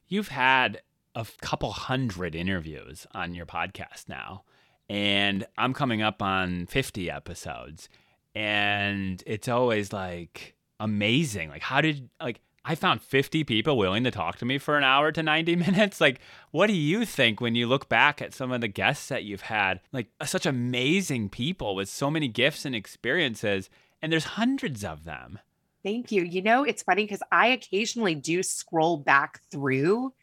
[0.08, 0.82] You've had
[1.14, 4.44] a couple hundred interviews on your podcast now,
[4.88, 7.88] and I'm coming up on 50 episodes.
[8.34, 11.50] And it's always like amazing.
[11.50, 14.84] Like, how did, like, I found 50 people willing to talk to me for an
[14.84, 16.00] hour to 90 minutes.
[16.00, 19.24] Like, what do you think when you look back at some of the guests that
[19.24, 19.80] you've had?
[19.92, 23.68] Like, uh, such amazing people with so many gifts and experiences,
[24.00, 25.38] and there's hundreds of them.
[25.82, 26.22] Thank you.
[26.22, 30.14] You know, it's funny because I occasionally do scroll back through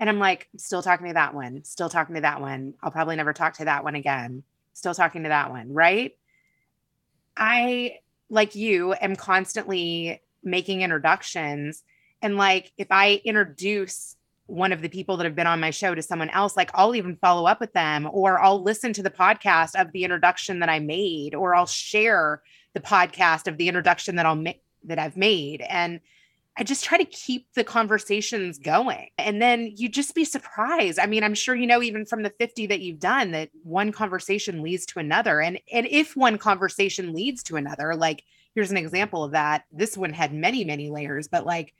[0.00, 2.74] and I'm like, still talking to that one, still talking to that one.
[2.82, 4.42] I'll probably never talk to that one again.
[4.72, 5.72] Still talking to that one.
[5.72, 6.16] Right.
[7.36, 7.98] I,
[8.34, 11.82] like you, am constantly making introductions.
[12.20, 14.16] And like, if I introduce
[14.46, 16.94] one of the people that have been on my show to someone else, like I'll
[16.94, 20.68] even follow up with them or I'll listen to the podcast of the introduction that
[20.68, 22.42] I made, or I'll share
[22.74, 25.62] the podcast of the introduction that I'll make that I've made.
[25.62, 26.00] And
[26.56, 29.08] I just try to keep the conversations going.
[29.18, 31.00] And then you just be surprised.
[31.00, 33.90] I mean, I'm sure you know even from the 50 that you've done that one
[33.90, 35.40] conversation leads to another.
[35.40, 38.22] And and if one conversation leads to another, like
[38.54, 39.64] here's an example of that.
[39.72, 41.74] This one had many, many layers, but like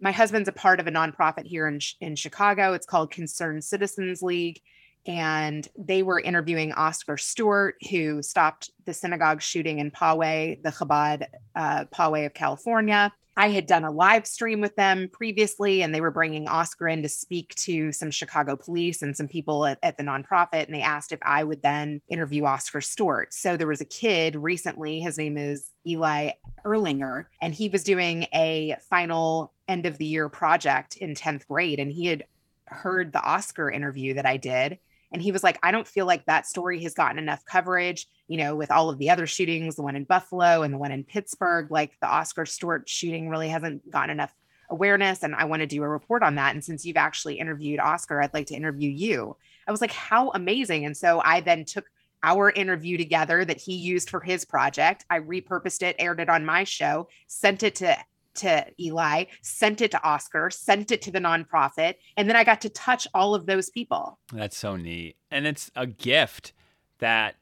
[0.00, 2.74] my husband's a part of a nonprofit here in in Chicago.
[2.74, 4.60] It's called Concerned Citizens League.
[5.04, 11.26] and they were interviewing Oscar Stewart, who stopped the synagogue shooting in Poway, the Chabad
[11.56, 13.12] uh, Poway of California.
[13.36, 17.02] I had done a live stream with them previously, and they were bringing Oscar in
[17.02, 20.66] to speak to some Chicago police and some people at, at, the nonprofit.
[20.66, 23.32] And they asked if I would then interview Oscar Stewart.
[23.32, 26.32] So there was a kid recently, his name is Eli
[26.64, 31.80] Erlinger, and he was doing a final end of the year project in 10th grade.
[31.80, 32.24] And he had
[32.66, 34.78] heard the Oscar interview that I did.
[35.12, 38.38] And he was like, I don't feel like that story has gotten enough coverage, you
[38.38, 41.04] know, with all of the other shootings, the one in Buffalo and the one in
[41.04, 41.70] Pittsburgh.
[41.70, 44.34] Like the Oscar Stewart shooting really hasn't gotten enough
[44.70, 45.22] awareness.
[45.22, 46.54] And I want to do a report on that.
[46.54, 49.36] And since you've actually interviewed Oscar, I'd like to interview you.
[49.68, 50.86] I was like, how amazing.
[50.86, 51.84] And so I then took
[52.22, 55.04] our interview together that he used for his project.
[55.10, 57.96] I repurposed it, aired it on my show, sent it to
[58.36, 62.60] to Eli, sent it to Oscar, sent it to the nonprofit, and then I got
[62.62, 64.18] to touch all of those people.
[64.32, 65.16] That's so neat.
[65.30, 66.52] And it's a gift
[66.98, 67.36] that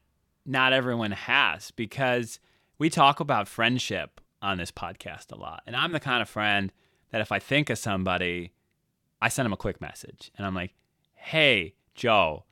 [0.45, 2.39] not everyone has because
[2.77, 5.61] we talk about friendship on this podcast a lot.
[5.67, 6.73] And I'm the kind of friend
[7.11, 8.53] that if I think of somebody,
[9.21, 10.73] I send them a quick message and I'm like,
[11.13, 12.45] hey, Joe,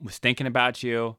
[0.00, 1.16] was thinking about you.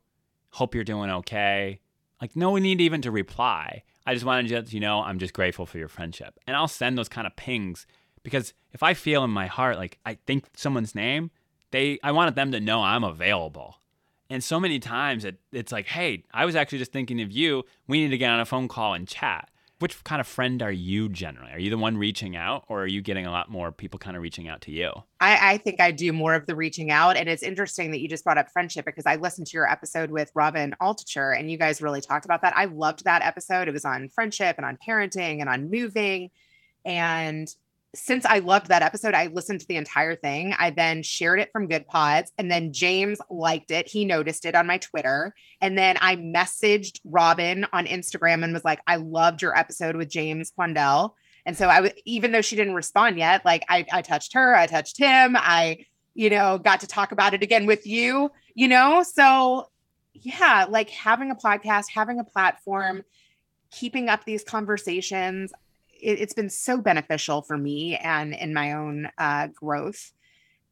[0.52, 1.82] Hope you're doing okay.
[2.22, 3.84] Like, no need even to reply.
[4.06, 6.40] I just wanted to let you know I'm just grateful for your friendship.
[6.48, 7.88] And I'll send those kind of pings
[8.24, 11.32] because if I feel in my heart like I think someone's name,
[11.72, 13.80] they I wanted them to know I'm available.
[14.30, 17.64] And so many times it, it's like, hey, I was actually just thinking of you.
[17.88, 19.50] We need to get on a phone call and chat
[19.86, 21.52] which kind of friend are you generally?
[21.52, 24.18] Are you the one reaching out or are you getting a lot more people kind
[24.18, 24.92] of reaching out to you?
[25.20, 27.18] I, I, think I do more of the reaching out.
[27.18, 30.10] And it's interesting that you just brought up friendship because I listened to your episode
[30.10, 32.58] with Robyn Altucher and you guys really talked about that.
[32.58, 33.68] I loved that episode.
[33.68, 36.32] It was on friendship and on parenting and on moving.
[36.84, 37.48] And
[37.96, 40.54] since I loved that episode, I listened to the entire thing.
[40.58, 43.88] I then shared it from Goodpods, and then James liked it.
[43.88, 45.34] He noticed it on my Twitter.
[45.62, 50.10] And then I messaged Robyn on Instagram and was like, I loved your episode with
[50.10, 51.12] James Quandahl.
[51.46, 54.56] And so I was, even though she didn't respond yet, like I, I touched her,
[54.56, 58.68] I touched him, I, you know, got to talk about it again with you, you
[58.68, 59.04] know?
[59.04, 59.70] So
[60.14, 63.04] yeah, like having a podcast, having a platform,
[63.72, 65.52] keeping up these conversations
[66.06, 70.12] it, has been so beneficial for me and in my own uh, growth.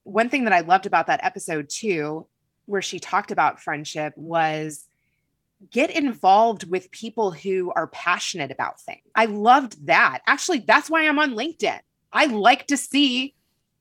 [0.03, 2.27] One thing that I loved about that episode too,
[2.65, 4.85] where she talked about friendship, was
[5.71, 9.01] get involved with people who are passionate about things.
[9.15, 10.19] I loved that.
[10.27, 11.79] Actually, that's why I'm on LinkedIn.
[12.11, 13.33] I like to see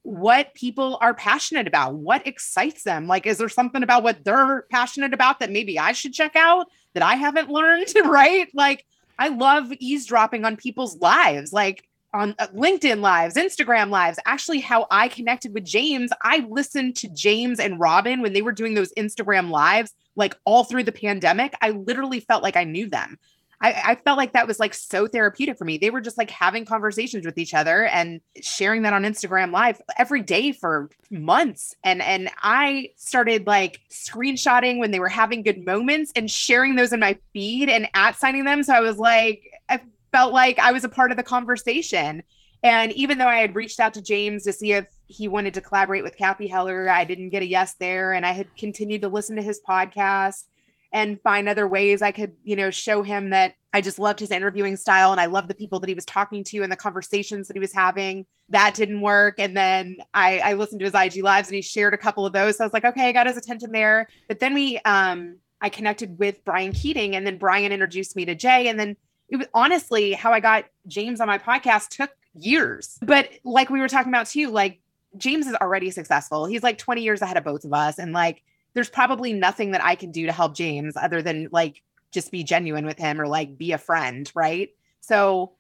[0.02, 3.06] what people are passionate about, what excites them.
[3.06, 6.66] Like, is there something about what they're passionate about that maybe I should check out
[6.94, 7.92] that I haven't learned?
[8.04, 8.48] Right.
[8.54, 8.86] Like,
[9.18, 14.18] I love eavesdropping on people's lives, like on uh, LinkedIn lives, Instagram lives.
[14.26, 18.52] Actually, how I connected with James, I listened to James and Robyn when they were
[18.52, 21.54] doing those Instagram lives, like all through the pandemic.
[21.62, 23.18] I literally felt like I knew them.
[23.62, 25.78] I, I, felt like that was like so therapeutic for me.
[25.78, 29.80] They were just like having conversations with each other and sharing that on Instagram live
[29.96, 31.74] every day for months.
[31.84, 36.92] And and I started like screenshotting when they were having good moments and sharing those
[36.92, 38.64] in my feed and at signing them.
[38.64, 42.24] So I was like, I felt like I was a part of the conversation.
[42.64, 45.60] And even though I had reached out to James to see if he wanted to
[45.60, 48.12] collaborate with Cathy Heller, I didn't get a yes there.
[48.12, 50.44] And I had continued to listen to his podcast
[50.92, 54.30] and find other ways I could, you know, show him that I just loved his
[54.30, 57.48] interviewing style and I loved the people that he was talking to and the conversations
[57.48, 58.26] that he was having.
[58.50, 59.36] That didn't work.
[59.38, 62.34] And then I, I listened to his IG lives and he shared a couple of
[62.34, 62.58] those.
[62.58, 64.08] So I was like, okay, I got his attention there.
[64.28, 68.34] But then we, um, I connected with Brian Keating and then Brian introduced me to
[68.34, 68.68] Jay.
[68.68, 68.96] And then
[69.30, 72.98] it was honestly how I got James on my podcast took years.
[73.00, 74.80] But like we were talking about too, like
[75.16, 76.44] James is already successful.
[76.44, 77.98] He's like 20 years ahead of both of us.
[77.98, 78.42] And like,
[78.74, 82.44] there's probably nothing that I can do to help James other than like just be
[82.44, 84.70] genuine with him or like be a friend, right?
[85.00, 85.52] So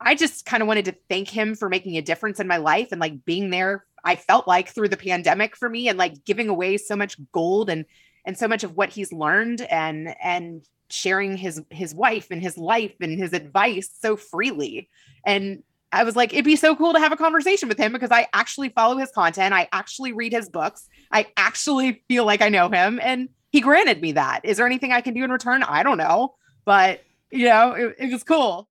[0.00, 2.88] I just kind of wanted to thank him for making a difference in my life
[2.92, 3.84] and like being there.
[4.04, 7.68] I felt like through the pandemic for me and like giving away so much gold
[7.68, 7.84] and
[8.24, 12.56] and so much of what he's learned and and sharing his his wife and his
[12.56, 14.88] life and his advice so freely.
[15.24, 18.10] And I was like, it'd be so cool to have a conversation with him because
[18.10, 19.54] I actually follow his content.
[19.54, 20.88] I actually read his books.
[21.10, 23.00] I actually feel like I know him.
[23.02, 24.40] And he granted me that.
[24.44, 25.62] Is there anything I can do in return?
[25.62, 26.34] I don't know.
[26.64, 28.68] But, you know, it, it was cool.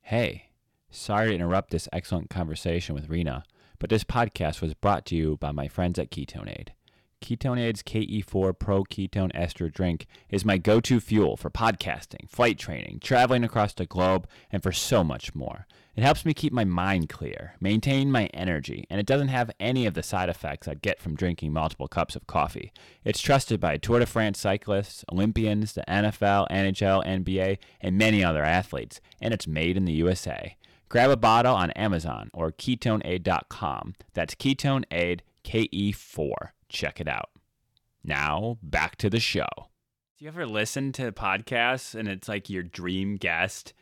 [0.00, 0.50] Hey,
[0.90, 3.42] sorry to interrupt this excellent conversation with Reena,
[3.78, 6.68] but this podcast was brought to you by my friends at KetoneAid.
[7.22, 12.98] KetoneAid's KE4 Pro Ketone Ester drink is my go to fuel for podcasting, flight training,
[13.00, 15.66] traveling across the globe, and for so much more.
[15.94, 19.86] It helps me keep my mind clear, maintain my energy, and it doesn't have any
[19.86, 22.72] of the side effects I'd get from drinking multiple cups of coffee.
[23.04, 28.42] It's trusted by Tour de France cyclists, Olympians, the NFL, NHL, NBA, and many other
[28.42, 30.56] athletes, and it's made in the USA.
[30.88, 33.94] Grab a bottle on Amazon or ketoneaid.com.
[34.12, 36.50] That's KetoneAid KE4.
[36.72, 37.30] Check it out.
[38.02, 39.46] Now, back to the show.
[40.18, 43.72] Do you ever listen to podcasts and it's like your dream guest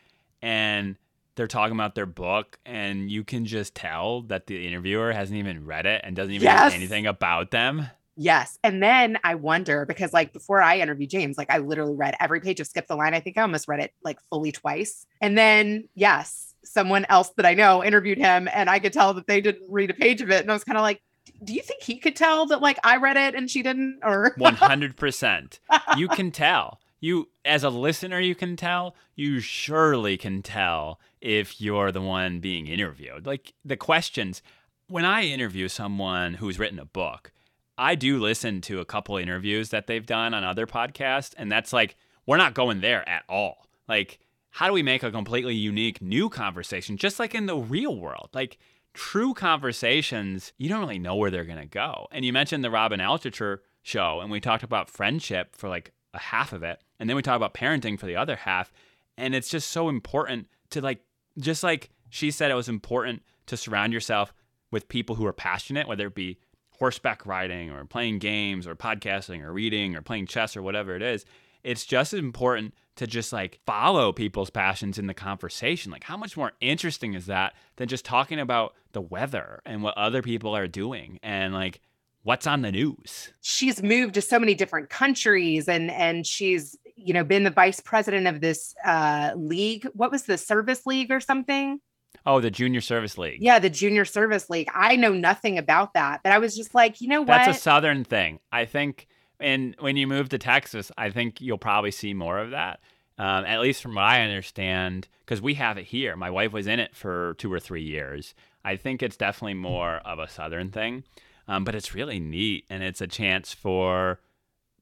[0.42, 0.96] and
[1.36, 5.64] they're talking about their book and you can just tell that the interviewer hasn't even
[5.64, 6.70] read it and doesn't even Yes.
[6.70, 7.88] know anything about them?
[8.16, 8.58] Yes.
[8.62, 12.40] And then I wonder because, like, before I interviewed James, like, I literally read every
[12.40, 13.14] page of Skip the Line.
[13.14, 15.06] I think I almost read it like fully twice.
[15.22, 19.26] And then, yes, someone else that I know interviewed him and I could tell that
[19.26, 20.42] they didn't read a page of it.
[20.42, 21.00] And I was kind of like,
[21.42, 24.00] do you think he could tell that, like, I read it and she didn't?
[24.02, 25.58] Or 100%.
[25.96, 26.80] You can tell.
[27.00, 28.94] You as a listener you can tell.
[29.16, 33.26] You surely can tell if you're the one being interviewed.
[33.26, 34.42] Like the questions
[34.88, 37.32] when I interview someone who's written a book,
[37.78, 41.72] I do listen to a couple interviews that they've done on other podcasts and that's
[41.72, 43.66] like we're not going there at all.
[43.88, 44.18] Like
[44.50, 48.28] how do we make a completely unique new conversation just like in the real world?
[48.34, 48.58] Like
[48.94, 52.06] true conversations, you don't really know where they're going to go.
[52.10, 56.18] And you mentioned the Robyn Altucher show, and we talked about friendship for like a
[56.18, 56.82] half of it.
[56.98, 58.72] And then we talked about parenting for the other half.
[59.16, 61.00] And it's just so important to like,
[61.38, 64.32] just like she said, it was important to surround yourself
[64.70, 66.38] with people who are passionate, whether it be
[66.78, 71.02] horseback riding or playing games or podcasting or reading or playing chess or whatever it
[71.02, 71.24] is.
[71.62, 75.92] It's just important to just like follow people's passions in the conversation.
[75.92, 79.96] Like, how much more interesting is that than just talking about the weather and what
[79.96, 81.80] other people are doing and like
[82.22, 83.32] what's on the news?
[83.40, 87.80] she's moved to so many different countries and and she's you know been the vice
[87.80, 91.80] president of this uh league what was the service league or something
[92.26, 93.38] Oh, the Junior Service League.
[93.40, 97.00] yeah the junior service league i know nothing about that but i was just like
[97.00, 98.40] you know what That's a southern thing.
[98.52, 99.06] I think
[99.38, 102.80] and when you move to Texas, I think you'll probably see more of that.
[103.16, 106.14] Um, at least from what I understand, because we have it here.
[106.14, 108.34] My wife was in it for two or three years.
[108.64, 111.04] I think it's definitely more of a southern thing,
[111.48, 114.20] um, but it's really neat, and it's a chance for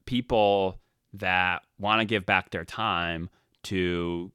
[0.05, 0.79] people
[1.13, 3.29] that want to give back their time
[3.63, 4.31] to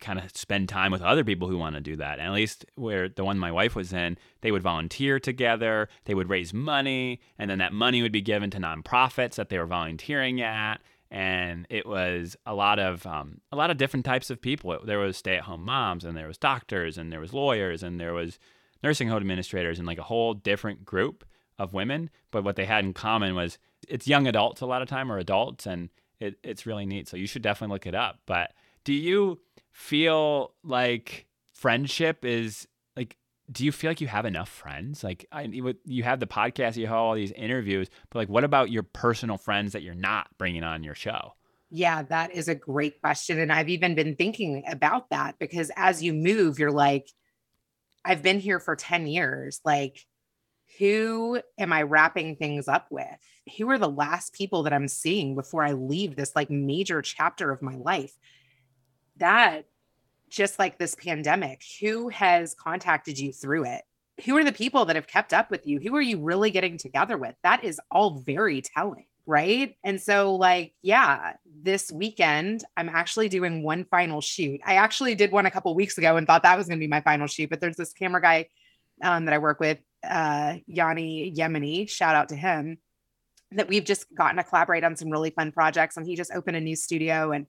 [0.00, 2.18] kind of spend time with other people who want to do that.
[2.18, 6.14] And at least where the one my wife was in, they would volunteer together, they
[6.14, 9.66] would raise money, and then that money would be given to nonprofits that they were
[9.66, 10.80] volunteering at.
[11.10, 14.78] And it was a lot of um, a lot of different types of people.
[14.84, 18.38] There was stay-at-home moms, and there was doctors, and there was lawyers, and there was
[18.84, 21.24] nursing home administrators, and like a whole different group
[21.58, 22.10] of women.
[22.30, 25.18] But what they had in common was it's young adults a lot of time or
[25.18, 25.88] adults, and
[26.20, 27.08] it, it's really neat.
[27.08, 28.20] So you should definitely look it up.
[28.26, 28.52] But
[28.84, 29.40] do you
[29.72, 33.16] feel like friendship is like
[33.50, 35.42] do you feel like you have enough friends like I,
[35.84, 39.36] you have the podcast you have all these interviews but like what about your personal
[39.36, 41.32] friends that you're not bringing on your show
[41.70, 46.02] yeah that is a great question and i've even been thinking about that because as
[46.02, 47.08] you move you're like
[48.04, 50.04] i've been here for 10 years like
[50.78, 53.06] who am i wrapping things up with
[53.56, 57.50] who are the last people that i'm seeing before i leave this like major chapter
[57.50, 58.16] of my life
[59.16, 59.66] that
[60.34, 63.82] just like this pandemic, who has contacted you through it?
[64.24, 65.80] Who are the people that have kept up with you?
[65.80, 67.34] Who are you really getting together with?
[67.42, 69.76] That is all very telling, right?
[69.82, 74.60] And so, like, yeah, this weekend, I'm actually doing one final shoot.
[74.64, 76.88] I actually did one a couple weeks ago and thought that was going to be
[76.88, 78.48] my final shoot, but there's this camera guy
[79.02, 82.78] um, that I work with, uh, Yanni Yemeni, shout out to him,
[83.52, 85.96] that we've just gotten to collaborate on some really fun projects.
[85.96, 87.46] And he just opened a new studio and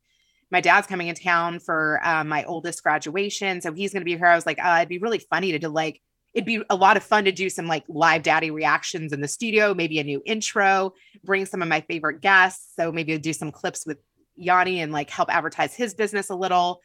[0.52, 3.62] my dad's coming in town for um, my oldest graduation.
[3.62, 4.28] So he's going to be here.
[4.28, 6.02] I was like, uh, it'd be really funny to do like,
[6.36, 9.28] it'd be a lot of fun to do some like live daddy reactions in the
[9.28, 10.94] studio, maybe a new intro,
[11.24, 12.74] bring some of my favorite guests.
[12.76, 13.98] So maybe do some clips with
[14.36, 16.82] Yanni and like help advertise his business a little.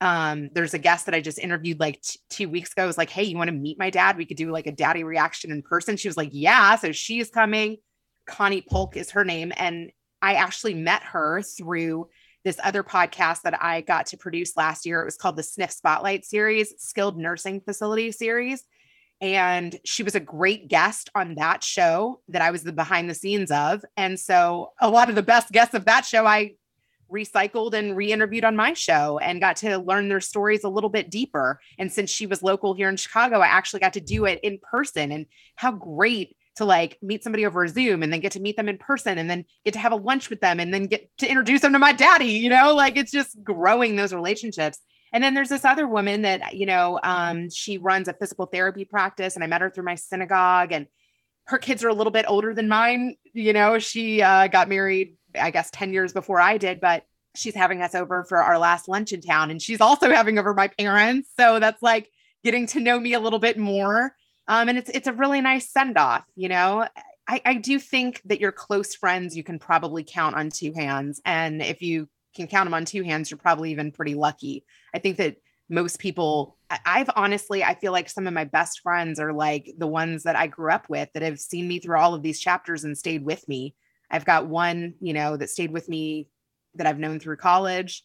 [0.00, 2.84] Um, there's a guest that I just interviewed like t- two weeks ago.
[2.84, 4.16] I was like, hey, you want to meet my dad?
[4.16, 5.96] We could do like a daddy reaction in person.
[5.96, 6.76] She was like, yeah.
[6.76, 7.78] So she's coming.
[8.26, 9.52] Connie Polk is her name.
[9.56, 12.08] And I actually met her through
[12.44, 15.02] this other podcast that I got to produce last year.
[15.02, 18.62] It was called the Sniff Spotlight series, Skilled Nursing Facility series.
[19.22, 23.14] And she was a great guest on that show that I was the behind the
[23.14, 23.84] scenes of.
[23.96, 26.56] And so a lot of the best guests of that show I
[27.10, 31.08] recycled and re-interviewed on my show and got to learn their stories a little bit
[31.08, 31.60] deeper.
[31.78, 34.58] And since she was local here in Chicago, I actually got to do it in
[34.58, 35.12] person.
[35.12, 38.68] And how great to like meet somebody over Zoom and then get to meet them
[38.68, 41.28] in person and then get to have a lunch with them and then get to
[41.28, 44.80] introduce them to my daddy, you know, like it's just growing those relationships.
[45.12, 48.84] And then there's this other woman that, you know, um, she runs a physical therapy
[48.84, 50.86] practice and I met her through my synagogue and
[51.46, 53.16] her kids are a little bit older than mine.
[53.32, 57.04] You know, she uh, got married, I guess, 10 years before I did, but
[57.34, 59.50] she's having us over for our last lunch in town.
[59.50, 61.30] And she's also having over my parents.
[61.38, 62.08] So that's like
[62.44, 64.14] getting to know me a little bit more.
[64.48, 66.86] Um, and it's it's a really nice send off, you know.
[67.28, 71.20] I, I do think that your close friends you can probably count on two hands.
[71.24, 74.64] And if you can count them on two hands, you're probably even pretty lucky.
[74.94, 75.36] I think that
[75.68, 79.86] most people I've honestly I feel like some of my best friends are like the
[79.86, 82.84] ones that I grew up with that have seen me through all of these chapters
[82.84, 83.74] and stayed with me.
[84.10, 86.28] I've got one, you know, that stayed with me
[86.74, 88.04] that I've known through college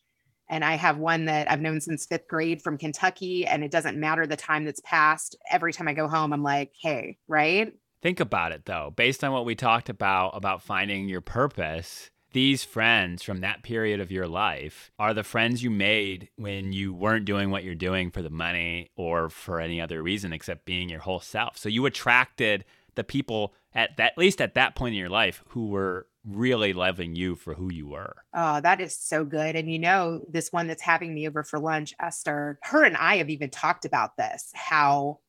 [0.50, 4.00] and I have one that I've known since 5th grade from Kentucky and it doesn't
[4.00, 5.36] matter the time that's passed.
[5.52, 8.94] Every time I go home I'm like, "Hey, right?" Think about it though.
[8.96, 14.00] Based on what we talked about about finding your purpose, these friends from that period
[14.00, 18.12] of your life are the friends you made when you weren't doing what you're doing
[18.12, 21.58] for the money or for any other reason except being your whole self.
[21.58, 22.64] So you attracted
[22.94, 26.74] the people at that at least at that point in your life who were really
[26.74, 28.18] loving you for who you were.
[28.36, 29.56] Oh, that is so good.
[29.56, 33.18] And you know, this one that's having me over for lunch, Esther, her and I
[33.18, 35.22] have even talked about this how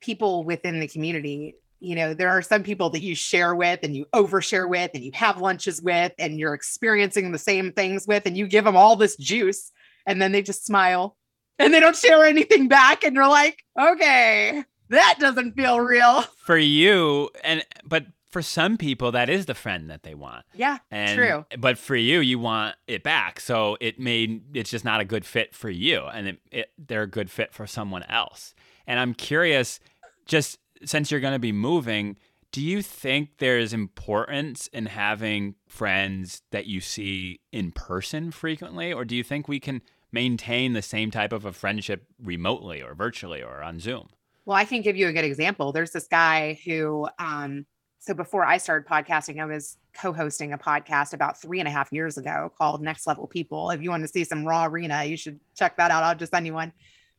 [0.00, 1.54] people within the community
[1.86, 5.04] you know, there are some people that you share with and you overshare with and
[5.04, 8.76] you have lunches with and you're experiencing the same things with and you give them
[8.76, 9.70] all this juice
[10.04, 11.16] and then they just smile
[11.60, 16.58] and they don't share anything back and you're like, "Okay, that doesn't feel real." For
[16.58, 20.44] you and but for some people that is the friend that they want.
[20.54, 21.46] Yeah, and, true.
[21.56, 23.38] But for you, you want it back.
[23.38, 27.02] So it made it's just not a good fit for you and it, it, they're
[27.02, 28.56] a good fit for someone else.
[28.88, 29.78] And I'm curious
[30.26, 32.16] just since you're going to be moving,
[32.52, 39.04] do you think there's importance in having friends that you see in person frequently, or
[39.04, 43.42] do you think we can maintain the same type of a friendship remotely or virtually
[43.42, 44.08] or on Zoom?
[44.44, 45.72] Well, I can give you a good example.
[45.72, 47.66] There's this guy who, um,
[47.98, 51.92] so before I started podcasting, I was co-hosting a podcast about three and a half
[51.92, 53.70] years ago called Next Level People.
[53.70, 56.04] If you want to see some raw Reena, you should check that out.
[56.04, 56.72] I'll just send you one.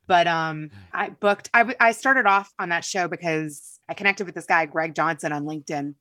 [0.08, 1.50] But um, I booked.
[1.54, 5.32] I I started off on that show because I connected with this guy Greg Johnson
[5.32, 5.96] on LinkedIn.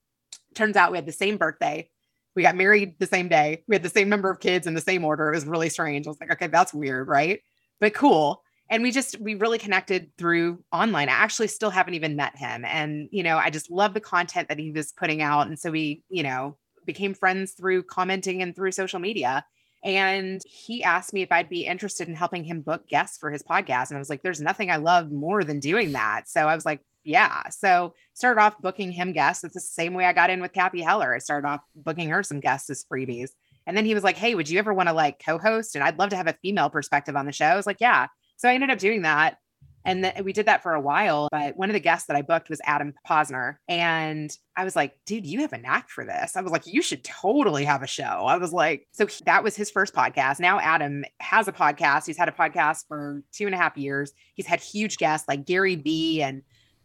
[0.55, 1.91] Turns out we had the same birthday.
[2.35, 3.65] We got married the same day.
[3.67, 5.33] We had the same number of kids in the same order.
[5.33, 6.07] It was really strange.
[6.07, 7.41] I was like, okay, that's weird, right?
[7.81, 8.43] But cool.
[8.69, 11.09] And we just we really connected through online.
[11.09, 14.49] I actually still haven't even met him, and you know, I just love the content
[14.49, 15.47] that he was putting out.
[15.47, 19.45] And so we, you know, became friends through commenting and through social media.
[19.87, 23.45] And he asked me if I'd be interested in helping him book guests for his
[23.45, 23.91] podcast.
[23.91, 26.29] And I was like, there's nothing I love more than doing that.
[26.29, 27.49] So I was like, yeah.
[27.51, 29.45] So started off booking him guests.
[29.45, 31.15] It's the same way I got in with Cathy Heller.
[31.15, 33.31] I started off booking her some guests as freebies.
[33.65, 35.77] And then he was like, Hey, would you ever want to like co-host?
[35.77, 37.47] And I'd love to have a female perspective on the show.
[37.47, 38.09] I was like, yeah.
[38.39, 39.39] So I ended up doing that.
[39.87, 41.29] And th- we did that for a while.
[41.31, 43.57] But one of the guests that I booked was Adam Posner.
[43.69, 46.37] And I was like, dude, you have a knack for this.
[46.37, 48.03] I was like, you should totally have a show.
[48.05, 50.41] I was like, so that was his first podcast.
[50.41, 52.07] Now Adam has a podcast.
[52.07, 54.13] He's had a podcast for two and a half years.
[54.35, 56.43] He's had huge guests like Gary Vee and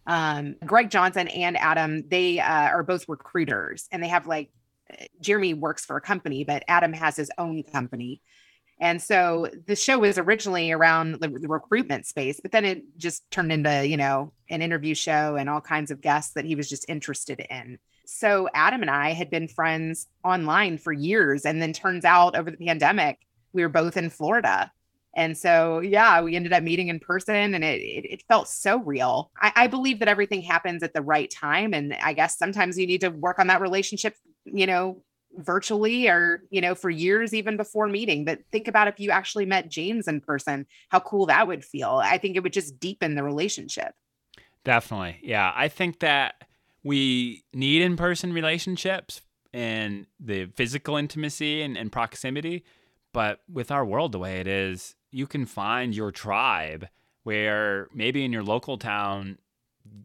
[0.07, 2.07] um, Greg Johnson and Adam.
[2.07, 4.51] They uh, are both recruiters and they have like,
[5.21, 8.21] Jeremy works for a company, but Adam has his own company.
[8.81, 13.51] And so the show was originally around the, recruitment space, but then it just turned
[13.51, 16.89] into, you know, an interview show and all kinds of guests that he was just
[16.89, 17.77] interested in.
[18.05, 21.45] So Adam and I had been friends online for years.
[21.45, 23.19] And then turns out over the pandemic,
[23.53, 24.71] we were both in Florida.
[25.15, 28.79] And so, yeah, we ended up meeting in person and it, it, it felt so
[28.79, 29.29] real.
[29.39, 31.75] I, I believe that everything happens at the right time.
[31.75, 34.15] And I guess sometimes you need to work on that relationship,
[34.45, 35.03] you know,
[35.37, 39.45] virtually or you know for years even before meeting but think about if you actually
[39.45, 42.01] met james in person how cool that would feel.
[42.03, 43.93] I think it would just deepen the relationship.
[44.63, 45.19] Definitely.
[45.23, 46.35] Yeah i think that
[46.83, 49.21] we need in-person relationships
[49.53, 52.63] and the physical intimacy and, and proximity
[53.13, 56.87] but with our world the way it is you can find your tribe
[57.23, 59.37] where maybe in your local town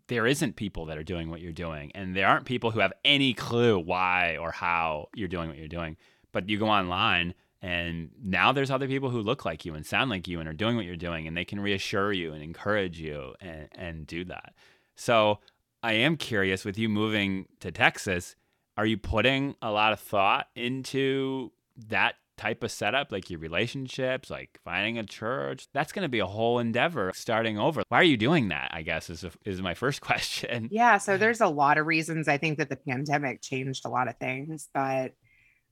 [0.08, 2.92] there isn't people that are doing what you're doing and there aren't people who have
[3.04, 5.96] any clue why or how you're doing what you're doing.
[6.32, 10.10] But you go online and now there's other people who look like you and sound
[10.10, 13.00] like you and are doing what you're doing and they can reassure you and encourage
[13.00, 14.54] you and, and do that.
[14.94, 15.40] So
[15.82, 18.34] i am curious with you moving to texas
[18.76, 21.52] are you putting a lot of thought into
[21.88, 26.18] that type of setup, like your relationships, like finding a church, that's going to be
[26.18, 27.82] a whole endeavor starting over.
[27.88, 28.70] Why are you doing that?
[28.72, 30.68] I guess is, a, is my first question.
[30.70, 30.98] Yeah.
[30.98, 32.28] So there's a lot of reasons.
[32.28, 35.12] I think that the pandemic changed a lot of things, but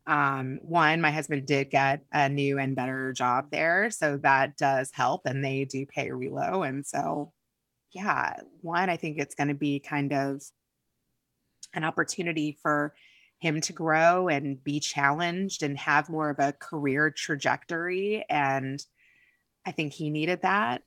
[0.06, 3.90] um, one, my husband did get a new and better job there.
[3.90, 6.66] So that does help and they do pay relo.
[6.68, 7.32] And so,
[7.92, 10.42] yeah, one, I think it's going to be kind of
[11.72, 12.94] an opportunity for
[13.38, 18.24] him to grow and be challenged and have more of a career trajectory.
[18.28, 18.82] And
[19.66, 20.82] I think he needed that.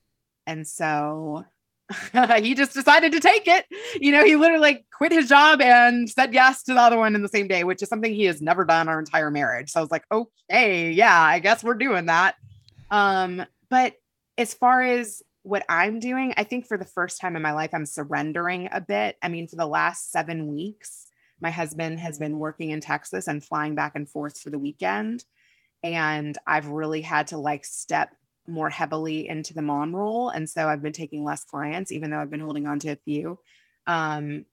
[0.45, 1.45] And so
[2.39, 3.65] he just decided to take it.
[3.99, 7.21] You know, he literally quit his job and said yes to the other one in
[7.21, 9.69] the same day, which is something he has never done our entire marriage.
[9.71, 12.35] So I was like, okay, yeah, I guess we're doing that.
[12.91, 13.93] Um, but
[14.37, 17.69] as far as what I'm doing, I think for the first time in my life,
[17.73, 19.17] I'm surrendering a bit.
[19.21, 21.06] I mean, for the last seven weeks,
[21.41, 25.23] my husband has been working in Texas and flying back and forth for the weekend.
[25.83, 28.09] And I've really had to like step
[28.47, 30.29] more heavily into the mom role.
[30.29, 32.95] And so I've been taking less clients, even though I've been holding on to a
[32.95, 33.39] few.
[33.85, 34.45] Um,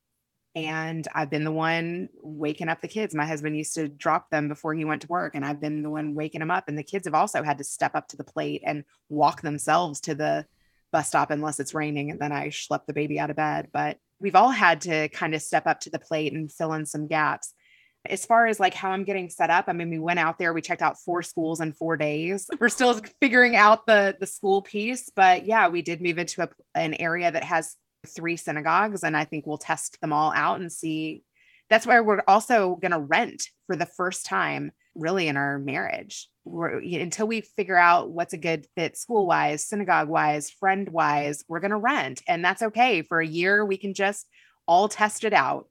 [0.56, 3.14] and I've been the one waking up the kids.
[3.14, 5.90] My husband used to drop them before he went to work, and I've been the
[5.90, 6.68] one waking them up.
[6.68, 10.00] And the kids have also had to step up to the plate and walk themselves
[10.02, 10.46] to the
[10.94, 12.10] bus stop unless it's raining.
[12.10, 13.68] And then I schlep the baby out of bed.
[13.72, 16.86] But we've all had to kind of step up to the plate and fill in
[16.86, 17.52] some gaps
[18.06, 20.52] as far as like how I'm getting set up, I mean, we went out there,
[20.52, 22.48] we checked out four schools in four days.
[22.60, 26.48] We're still figuring out the the school piece, but yeah, we did move into a,
[26.74, 27.76] an area that has
[28.06, 31.22] three synagogues, and I think we'll test them all out and see.
[31.70, 36.28] That's where we're also going to rent for the first time, really, in our marriage.
[36.44, 41.44] We're, until we figure out what's a good fit school wise, synagogue wise, friend wise,
[41.48, 43.02] we're going to rent, and that's okay.
[43.02, 44.26] For a year, we can just
[44.66, 45.66] all test it out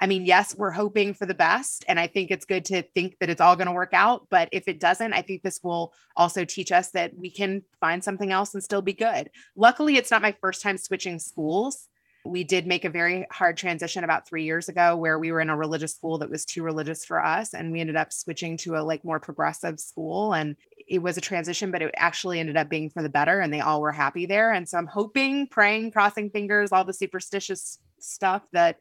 [0.00, 1.84] I mean, yes, we're hoping for the best.
[1.86, 4.26] And I think it's good to think that it's all going to work out.
[4.30, 8.02] But if it doesn't, I think this will also teach us that we can find
[8.02, 9.28] something else and still be good.
[9.54, 11.86] Luckily, it's not my first time switching schools.
[12.24, 15.48] We did make a very hard transition about three years ago where we were in
[15.48, 17.54] a religious school that was too religious for us.
[17.54, 20.34] And we ended up switching to a like more progressive school.
[20.34, 20.56] And
[20.86, 23.40] it was a transition, but it actually ended up being for the better.
[23.40, 24.52] And they all were happy there.
[24.52, 28.76] And so I'm hoping, praying, crossing fingers, all the superstitious stuff that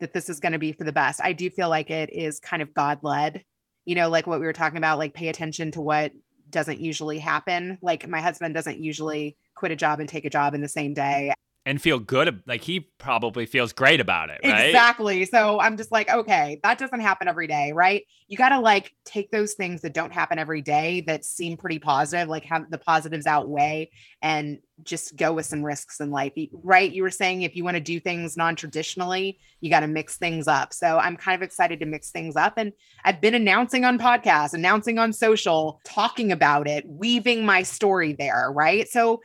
[0.00, 1.20] that this is going to be for the best.
[1.22, 3.44] I do feel like it is kind of God led,
[3.84, 6.12] you know, like what we were talking about, like pay attention to what
[6.48, 7.78] doesn't usually happen.
[7.82, 10.94] Like my husband doesn't usually quit a job and take a job in the same
[10.94, 11.34] day
[11.70, 14.66] and feel good like he probably feels great about it right?
[14.66, 15.24] Exactly.
[15.24, 18.02] So i'm just like okay that doesn't happen every day right?
[18.26, 21.78] You got to like take those things that don't happen every day that seem pretty
[21.78, 23.90] positive like have the positives outweigh
[24.20, 26.32] and just go with some risks in life.
[26.52, 26.90] Right?
[26.90, 30.48] You were saying if you want to do things non-traditionally you got to mix things
[30.48, 30.72] up.
[30.72, 32.72] So i'm kind of excited to mix things up and
[33.04, 38.50] i've been announcing on podcasts announcing on social talking about it weaving my story there
[38.52, 38.88] right?
[38.88, 39.22] So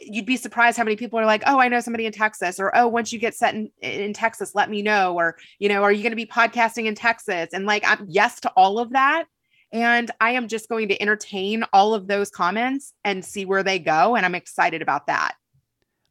[0.00, 2.74] you'd be surprised how many people are like, "Oh, I know somebody in Texas," or
[2.76, 5.92] "Oh, once you get set in, in Texas, let me know," or you know, "Are
[5.92, 9.24] you going to be podcasting in Texas?" And like, I'm yes to all of that,
[9.72, 13.78] and I am just going to entertain all of those comments and see where they
[13.78, 15.34] go, and I'm excited about that.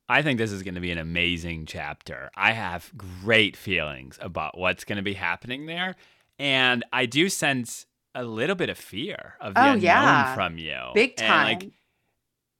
[0.09, 2.29] I think this is going to be an amazing chapter.
[2.35, 5.95] I have great feelings about what's going to be happening there,
[6.37, 10.35] and I do sense a little bit of fear of the oh, unknown yeah.
[10.35, 11.29] from you, big time.
[11.29, 11.71] And like,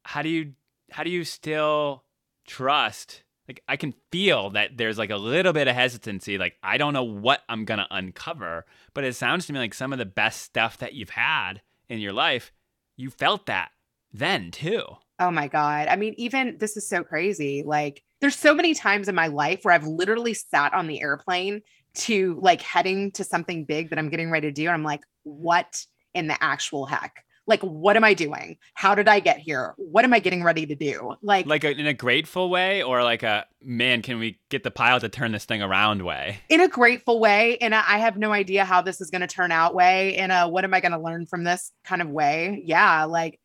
[0.03, 0.53] how do you
[0.93, 2.03] how do you still
[2.47, 3.23] trust?
[3.47, 6.37] Like I can feel that there's like a little bit of hesitancy.
[6.37, 9.91] Like I don't know what I'm gonna uncover, but it sounds to me like some
[9.91, 12.51] of the best stuff that you've had in your life,
[12.95, 13.71] you felt that
[14.13, 14.83] then too.
[15.19, 15.87] Oh my God.
[15.87, 17.63] I mean, even this is so crazy.
[17.65, 21.61] Like, there's so many times in my life where I've literally sat on the airplane
[21.95, 24.63] to like heading to something big that I'm getting ready to do.
[24.63, 27.23] And I'm like, what in the actual heck?
[27.47, 28.57] Like what am i doing?
[28.73, 29.73] How did i get here?
[29.77, 31.15] What am i getting ready to do?
[31.21, 34.71] Like like a, in a grateful way or like a man can we get the
[34.71, 36.39] pilot to turn this thing around way?
[36.49, 39.51] In a grateful way and i have no idea how this is going to turn
[39.51, 42.61] out way in a what am i going to learn from this kind of way?
[42.65, 43.39] Yeah like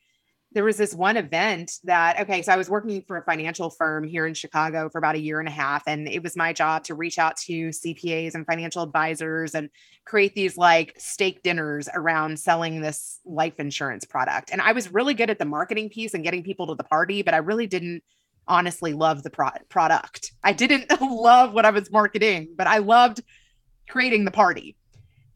[0.53, 4.05] there was this one event that okay so i was working for a financial firm
[4.05, 6.83] here in chicago for about a year and a half and it was my job
[6.85, 9.69] to reach out to cpas and financial advisors and
[10.05, 14.51] create these like steak dinners around selling this life insurance product.
[14.51, 17.23] And i was really good at the marketing piece and getting people to the party
[17.23, 18.03] but i really didn't
[18.47, 20.33] honestly love the pro- product.
[20.43, 23.23] I didn't love what i was marketing but i loved
[23.89, 24.78] creating the party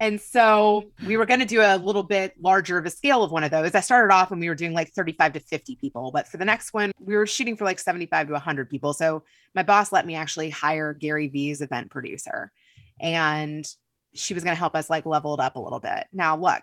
[0.03, 3.31] and so we were going to do a little bit larger of a scale of
[3.31, 3.73] one of those.
[3.73, 6.45] I started off when we were doing like 35 to 50 people, but for the
[6.45, 8.95] next one, we were shooting for like 75 to 100 people.
[8.95, 9.23] So
[9.55, 12.51] my boss let me actually hire Gary Vee's event producer.
[12.99, 13.65] And
[14.13, 16.09] she was going to help us like level it up a little bit.
[16.13, 16.63] Now, look,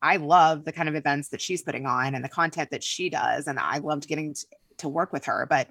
[0.00, 3.10] I love the kind of events that she's putting on and the content that she
[3.10, 3.48] does.
[3.48, 4.46] And I loved getting to,
[4.78, 5.46] to work with her.
[5.46, 5.68] But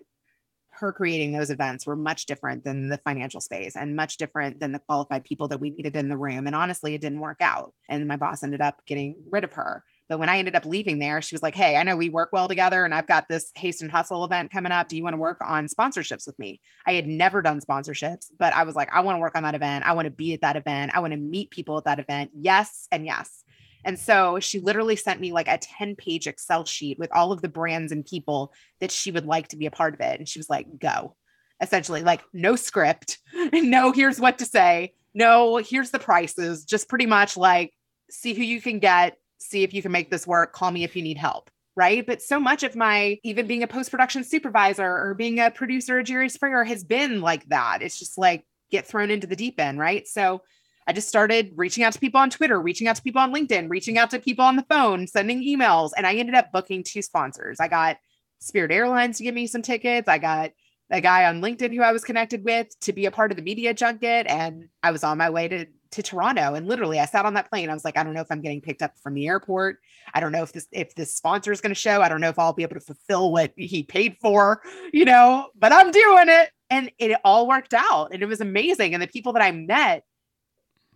[0.81, 4.71] her creating those events were much different than the financial space and much different than
[4.71, 6.47] the qualified people that we needed in the room.
[6.47, 7.73] And honestly, it didn't work out.
[7.87, 9.83] And my boss ended up getting rid of her.
[10.09, 12.31] But when I ended up leaving there, she was like, Hey, I know we work
[12.33, 14.89] well together and I've got this haste and hustle event coming up.
[14.89, 16.59] Do you want to work on sponsorships with me?
[16.85, 19.55] I had never done sponsorships, but I was like, I want to work on that
[19.55, 19.85] event.
[19.85, 20.91] I want to be at that event.
[20.93, 22.31] I want to meet people at that event.
[22.33, 22.87] Yes.
[22.91, 23.45] And yes.
[23.83, 27.41] And so she literally sent me like a 10 page Excel sheet with all of
[27.41, 30.19] the brands and people that she would like to be a part of it.
[30.19, 31.15] And she was like, go
[31.61, 33.19] essentially, like no script,
[33.53, 37.73] no, here's what to say, no, here's the prices, just pretty much like
[38.09, 40.53] see who you can get, see if you can make this work.
[40.53, 41.49] Call me if you need help.
[41.75, 42.05] Right.
[42.05, 45.99] But so much of my, even being a post production supervisor or being a producer
[45.99, 47.81] at Jerry Springer has been like that.
[47.81, 49.79] It's just like get thrown into the deep end.
[49.79, 50.05] Right.
[50.05, 50.41] So
[50.87, 53.69] I just started reaching out to people on Twitter, reaching out to people on LinkedIn,
[53.69, 55.91] reaching out to people on the phone, sending emails.
[55.95, 57.59] And I ended up booking two sponsors.
[57.59, 57.97] I got
[58.39, 60.07] Spirit Airlines to give me some tickets.
[60.07, 60.51] I got
[60.89, 63.43] a guy on LinkedIn who I was connected with to be a part of the
[63.43, 64.27] media junket.
[64.27, 66.53] And I was on my way to to Toronto.
[66.53, 67.69] And literally I sat on that plane.
[67.69, 69.79] I was like, I don't know if I'm getting picked up from the airport.
[70.13, 72.01] I don't know if this if this sponsor is going to show.
[72.01, 74.61] I don't know if I'll be able to fulfill what he paid for,
[74.93, 76.49] you know, but I'm doing it.
[76.69, 78.13] And it all worked out.
[78.13, 78.93] And it was amazing.
[78.93, 80.03] And the people that I met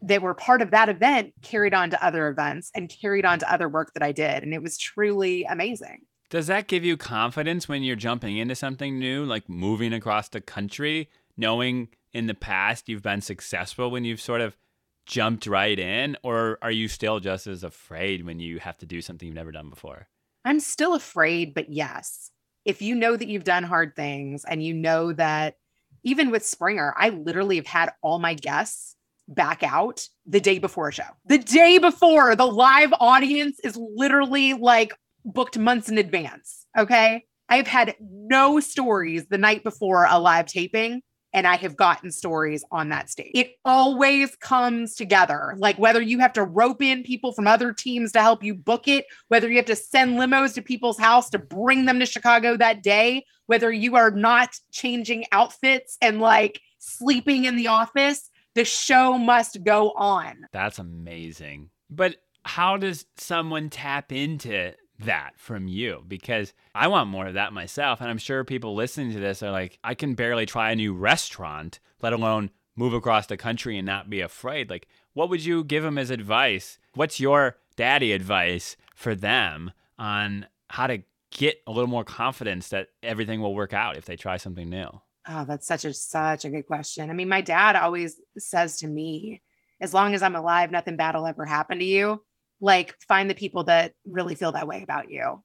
[0.01, 3.51] that were part of that event carried on to other events and carried on to
[3.51, 4.43] other work that I did.
[4.43, 6.01] And it was truly amazing.
[6.29, 10.41] Does that give you confidence when you're jumping into something new, like moving across the
[10.41, 14.57] country, knowing in the past you've been successful when you've sort of
[15.05, 16.17] jumped right in?
[16.23, 19.51] Or are you still just as afraid when you have to do something you've never
[19.51, 20.07] done before?
[20.43, 22.31] I'm still afraid, but yes.
[22.65, 25.57] If you know that you've done hard things and you know that
[26.03, 28.94] even with Springer, I literally have had all my guests
[29.27, 31.03] back out the day before a show.
[31.25, 36.65] The day before the live audience is literally like booked months in advance.
[36.77, 37.25] Okay.
[37.49, 41.01] I've had no stories the night before a live taping,
[41.31, 43.31] and I have gotten stories on that stage.
[43.35, 45.53] It always comes together.
[45.57, 48.87] Like whether you have to rope in people from other teams to help you book
[48.87, 52.57] it, whether you have to send limos to people's house to bring them to Chicago
[52.57, 58.65] that day, whether you are not changing outfits and like sleeping in the office, the
[58.65, 60.47] show must go on.
[60.51, 61.69] That's amazing.
[61.89, 66.03] But how does someone tap into that from you?
[66.07, 68.01] Because I want more of that myself.
[68.01, 70.93] And I'm sure people listening to this are like, I can barely try a new
[70.93, 74.69] restaurant, let alone move across the country and not be afraid.
[74.69, 76.77] Like, what would you give them as advice?
[76.93, 82.89] What's your daddy advice for them on how to get a little more confidence that
[83.03, 85.01] everything will work out if they try something new?
[85.27, 87.09] Oh, that's such a such a good question.
[87.09, 89.41] I mean, my dad always says to me,
[89.81, 92.23] as long as I'm alive, nothing bad will ever happen to you.
[92.61, 95.43] Like find the people that really feel that way about you.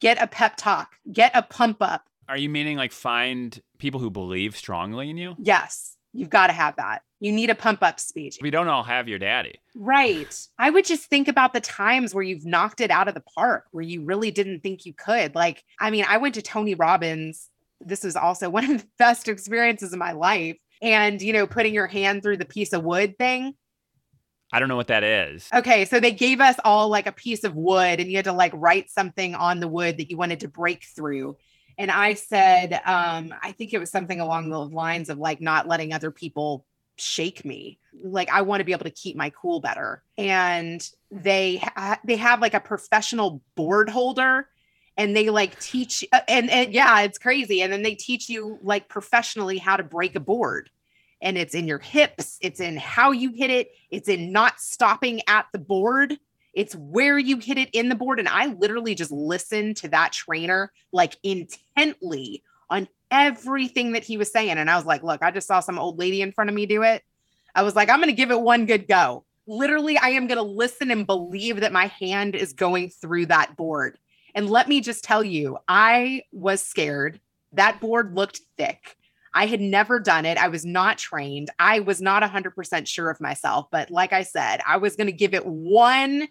[0.00, 2.04] Get a pep talk, get a pump up.
[2.28, 5.36] Are you meaning like find people who believe strongly in you?
[5.38, 5.96] Yes.
[6.12, 7.02] You've got to have that.
[7.18, 8.38] You need a pump up speech.
[8.40, 9.60] We don't all have your daddy.
[9.74, 10.32] Right.
[10.58, 13.64] I would just think about the times where you've knocked it out of the park,
[13.72, 15.34] where you really didn't think you could.
[15.34, 17.48] Like, I mean, I went to Tony Robbins
[17.84, 20.56] this was also one of the best experiences of my life.
[20.82, 23.54] And, you know, putting your hand through the piece of wood thing.
[24.52, 25.48] I don't know what that is.
[25.52, 25.84] Okay.
[25.84, 28.52] So they gave us all like a piece of wood and you had to like
[28.54, 31.36] write something on the wood that you wanted to break through.
[31.78, 35.66] And I said, um, I think it was something along the lines of like not
[35.66, 36.66] letting other people
[36.96, 37.78] shake me.
[38.02, 40.02] Like I want to be able to keep my cool better.
[40.16, 44.48] And they ha- they have like a professional board holder
[44.96, 48.58] and they like teach uh, and and yeah it's crazy and then they teach you
[48.62, 50.70] like professionally how to break a board
[51.20, 55.20] and it's in your hips it's in how you hit it it's in not stopping
[55.26, 56.16] at the board
[56.52, 60.12] it's where you hit it in the board and i literally just listened to that
[60.12, 65.30] trainer like intently on everything that he was saying and i was like look i
[65.30, 67.02] just saw some old lady in front of me do it.
[67.56, 69.24] I was like i'm going to give it one good go.
[69.46, 73.56] Literally i am going to listen and believe that my hand is going through that
[73.56, 73.98] board
[74.34, 77.20] and let me just tell you, I was scared.
[77.52, 78.96] That board looked thick.
[79.34, 80.38] I had never done it.
[80.38, 81.50] I was not trained.
[81.58, 83.66] I was not 100% sure of myself.
[83.70, 86.28] But like I said, I was going to give it one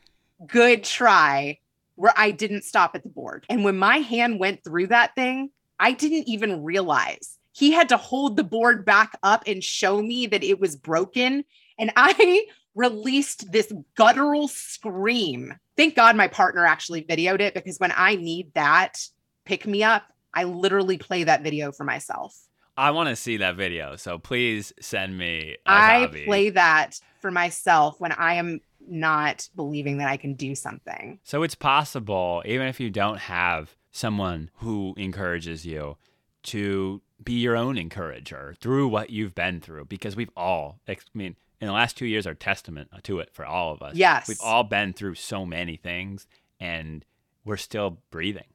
[0.48, 1.60] good try
[1.96, 3.46] where I didn't stop at the board.
[3.50, 7.98] And when my hand went through that thing, I didn't even realize he had to
[7.98, 11.44] hold the board back up and show me that it was broken.
[11.78, 12.46] And I
[12.76, 15.54] released this guttural scream.
[15.78, 19.00] Thank God my partner actually videoed it because when I need that
[19.46, 20.04] pick me up,
[20.34, 22.36] I literally play that video for myself.
[22.76, 23.96] I want to see that video.
[23.96, 25.58] So please send me.
[25.66, 31.20] I play that for myself when I am not believing that I can do something.
[31.24, 35.98] So it's possible, even if you don't have someone who encourages you,
[36.44, 41.38] to be your own encourager through what you've been through, because we've all, I mean,
[41.62, 43.96] in the last two years are testament to it for all of us.
[43.96, 44.28] Yes.
[44.28, 46.28] We've all been through so many things
[46.60, 47.06] and
[47.46, 48.48] we're still breathing.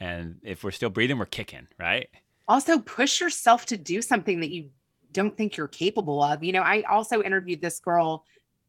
[0.00, 2.08] And if we're still breathing, we're kicking, right?
[2.48, 4.70] Also, push yourself to do something that you
[5.12, 6.42] don't think you're capable of.
[6.44, 8.24] You know, I also interviewed this girl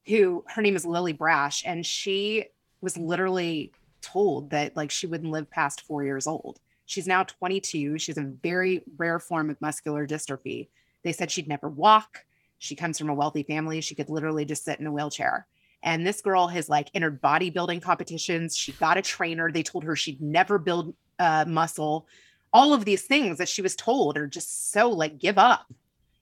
[0.07, 2.45] who her name is Lily Brash, and she
[2.81, 3.71] was literally
[4.01, 6.59] told that like she wouldn't live past four years old.
[6.85, 7.97] She's now 22.
[7.97, 10.67] She's a very rare form of muscular dystrophy.
[11.03, 12.25] They said she'd never walk.
[12.65, 13.79] She comes from a wealthy family.
[13.81, 15.47] She could literally just sit in a wheelchair.
[15.83, 18.57] And this girl has like entered bodybuilding competitions.
[18.57, 19.51] She got a trainer.
[19.51, 22.07] They told her she'd never build uh, muscle.
[22.51, 25.71] All of these things that she was told are just so like, give up,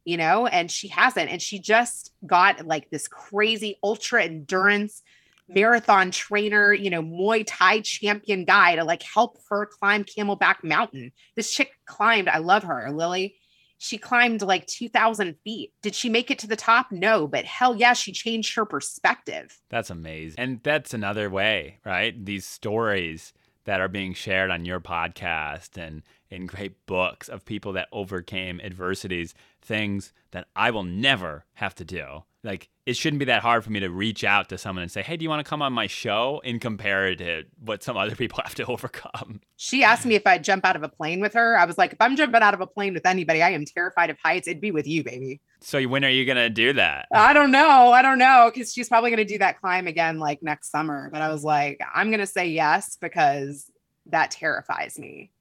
[0.03, 0.47] you know?
[0.47, 1.31] And she hasn't.
[1.31, 5.01] And she just got like this crazy ultra endurance
[5.47, 11.13] marathon trainer, you know, Muay Thai champion guy to like help her climb Camelback Mountain.
[11.35, 13.35] This chick climbed, I love her, Lily
[13.83, 15.73] she climbed like 2000 feet.
[15.81, 16.89] Did she make it to the top?
[16.89, 19.59] No, but hell yeah, she changed her perspective.
[19.67, 20.39] That's amazing.
[20.39, 22.25] And that's another way, right?
[22.25, 23.33] These stories
[23.65, 28.61] that are being shared on your podcast and in great books of people that overcame
[28.61, 33.63] adversities, things that I will never have to do like it shouldn't be that hard
[33.63, 35.61] for me to reach out to someone and say, "Hey, do you want to come
[35.61, 39.41] on my show?" In compared to what some other people have to overcome.
[39.55, 41.57] She asked me if I'd jump out of a plane with her.
[41.57, 44.09] I was like, "If I'm jumping out of a plane with anybody, I am terrified
[44.09, 44.47] of heights.
[44.47, 47.07] It'd be with you, baby." So when are you gonna do that?
[47.13, 47.91] I don't know.
[47.91, 51.09] I don't know because she's probably gonna do that climb again like next summer.
[51.11, 53.71] But I was like, I'm gonna say yes because
[54.07, 55.31] that terrifies me.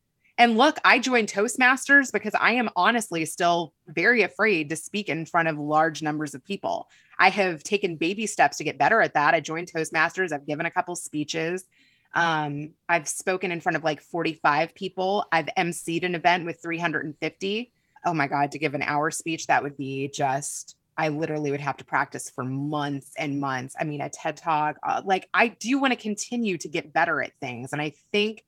[0.42, 5.24] And look, I joined Toastmasters because I am honestly still very afraid to speak in
[5.24, 6.88] front of large numbers of people.
[7.16, 9.34] I have taken baby steps to get better at that.
[9.34, 11.64] I joined Toastmasters, I've given a couple speeches.
[12.16, 15.24] Um, I've spoken in front of like 45 people.
[15.30, 17.72] I've emceed an event with 350.
[18.04, 21.60] Oh my God, to give an hour speech, that would be just, I literally would
[21.60, 23.76] have to practice for months and months.
[23.78, 27.22] I mean, a TED talk, uh, like I do want to continue to get better
[27.22, 27.72] at things.
[27.72, 28.42] And I think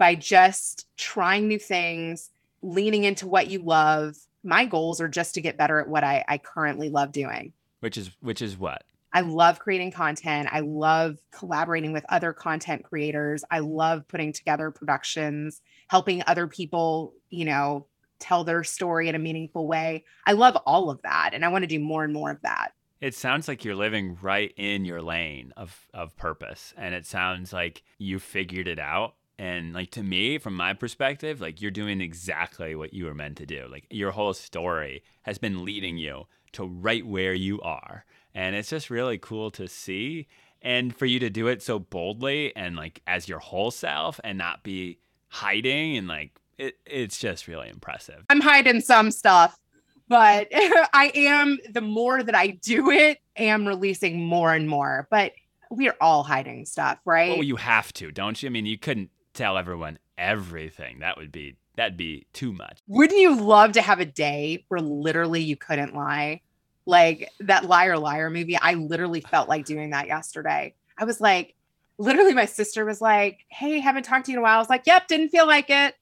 [0.00, 2.30] by just trying new things,
[2.62, 4.16] leaning into what you love.
[4.42, 7.52] My goals are just to get better at what I, I currently love doing.
[7.80, 8.82] Which is which is what?
[9.12, 10.48] I love creating content.
[10.50, 13.44] I love collaborating with other content creators.
[13.50, 17.86] I love putting together productions, helping other people, you know,
[18.20, 20.04] tell their story in a meaningful way.
[20.26, 22.72] I love all of that and I want to do more and more of that.
[23.02, 27.52] It sounds like you're living right in your lane of of purpose and it sounds
[27.52, 32.02] like you figured it out and like to me, from my perspective, like you're doing
[32.02, 33.66] exactly what you were meant to do.
[33.70, 38.04] Like your whole story has been leading you to right where you are.
[38.34, 40.28] And it's just really cool to see.
[40.60, 44.36] And for you to do it so boldly and like as your whole self and
[44.36, 48.26] not be hiding and like it, it's just really impressive.
[48.28, 49.58] I'm hiding some stuff,
[50.06, 55.08] but I am the more that I do it, am releasing more and more.
[55.10, 55.32] But
[55.70, 57.30] we are all hiding stuff, right?
[57.30, 58.50] Well, you have to, don't you?
[58.50, 59.08] I mean, you couldn't
[59.40, 60.98] tell everyone everything.
[61.00, 62.78] That would be that'd be too much.
[62.86, 66.42] Wouldn't you love to have a day where literally you couldn't lie?
[66.84, 70.74] Like that liar liar movie, I literally felt like doing that yesterday.
[70.98, 71.54] I was like,
[71.96, 74.56] literally, my sister was like, Hey, haven't talked to you in a while.
[74.56, 75.94] I was like, Yep, didn't feel like it.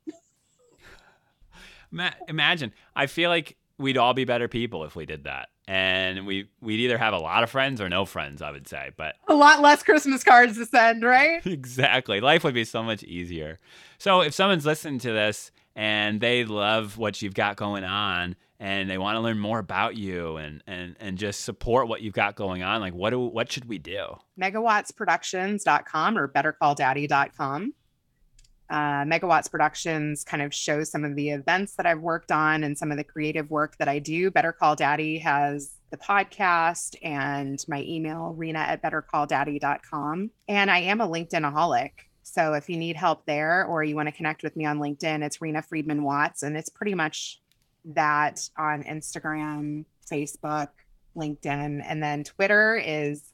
[2.29, 5.49] Imagine, I feel like we'd all be better people if we did that.
[5.69, 8.91] And we we'd either have a lot of friends or no friends, I would say.
[8.97, 11.45] But a lot less Christmas cards to send, right?
[11.47, 12.21] exactly.
[12.21, 13.61] Life would be so much easier.
[13.99, 18.89] So if someone's listening to this and they love what you've got going on and
[18.89, 22.35] they want to learn more about you and and and just support what you've got
[22.35, 24.17] going on, like what do what should we do?
[24.41, 27.75] Megawattsproductions.com or bettercalldaddy.com
[28.71, 32.77] uh, Megawatts Productions kind of shows some of the events that I've worked on and
[32.77, 34.31] some of the creative work that I do.
[34.31, 40.31] Better Call Daddy has the podcast and my email, reena at bettercalldaddy.com.
[40.49, 41.93] And I am a LinkedInaholic.
[42.23, 45.25] So if you need help there or you want to connect with me on LinkedIn,
[45.25, 46.43] it's Reena Friedman Watts.
[46.43, 47.41] And it's pretty much
[47.87, 50.69] that on Instagram, Facebook,
[51.17, 51.83] LinkedIn.
[51.87, 53.33] And then Twitter is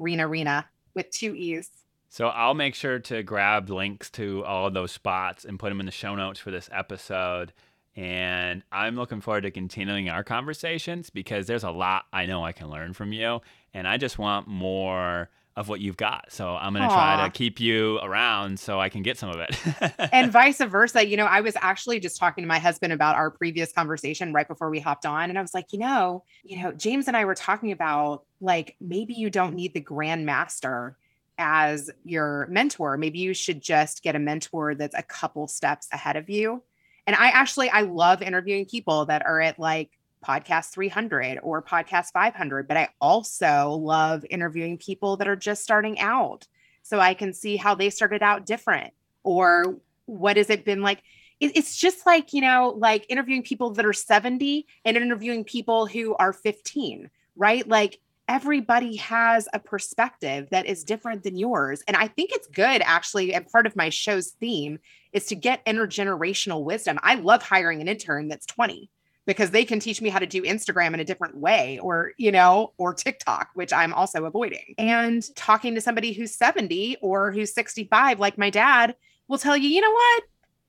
[0.00, 0.64] Reena Reena
[0.94, 1.70] with two E's.
[2.08, 5.80] So I'll make sure to grab links to all of those spots and put them
[5.80, 7.52] in the show notes for this episode.
[7.94, 12.52] And I'm looking forward to continuing our conversations because there's a lot I know I
[12.52, 13.40] can learn from you.
[13.72, 16.26] And I just want more of what you've got.
[16.30, 19.40] So I'm going to try to keep you around so I can get some of
[19.40, 19.58] it.
[20.12, 21.06] and vice versa.
[21.06, 24.46] You know, I was actually just talking to my husband about our previous conversation right
[24.46, 25.30] before we hopped on.
[25.30, 28.76] And I was like, you know, you know, James and I were talking about like
[28.82, 30.96] maybe you don't need the grandmaster
[31.38, 32.96] as your mentor.
[32.96, 36.62] Maybe you should just get a mentor that's a couple steps ahead of you.
[37.06, 39.90] And I actually I love interviewing people that are at like
[40.26, 46.00] podcast 300 or podcast 500, but I also love interviewing people that are just starting
[46.00, 46.46] out
[46.82, 49.76] so I can see how they started out different or
[50.06, 51.02] what has it been like.
[51.38, 56.16] It's just like, you know, like interviewing people that are 70 and interviewing people who
[56.16, 57.68] are 15, right?
[57.68, 61.82] Like everybody has a perspective that is different than yours.
[61.86, 63.34] And I think it's good, actually.
[63.34, 64.78] And part of my show's theme
[65.12, 66.98] is to get intergenerational wisdom.
[67.02, 68.90] I love hiring an intern that's 20
[69.26, 72.30] because they can teach me how to do Instagram in a different way or, you
[72.30, 74.74] know, or TikTok, which I'm also avoiding.
[74.78, 78.94] And talking to somebody who's 70 or who's 65, like my dad,
[79.28, 80.22] will tell you, you know what?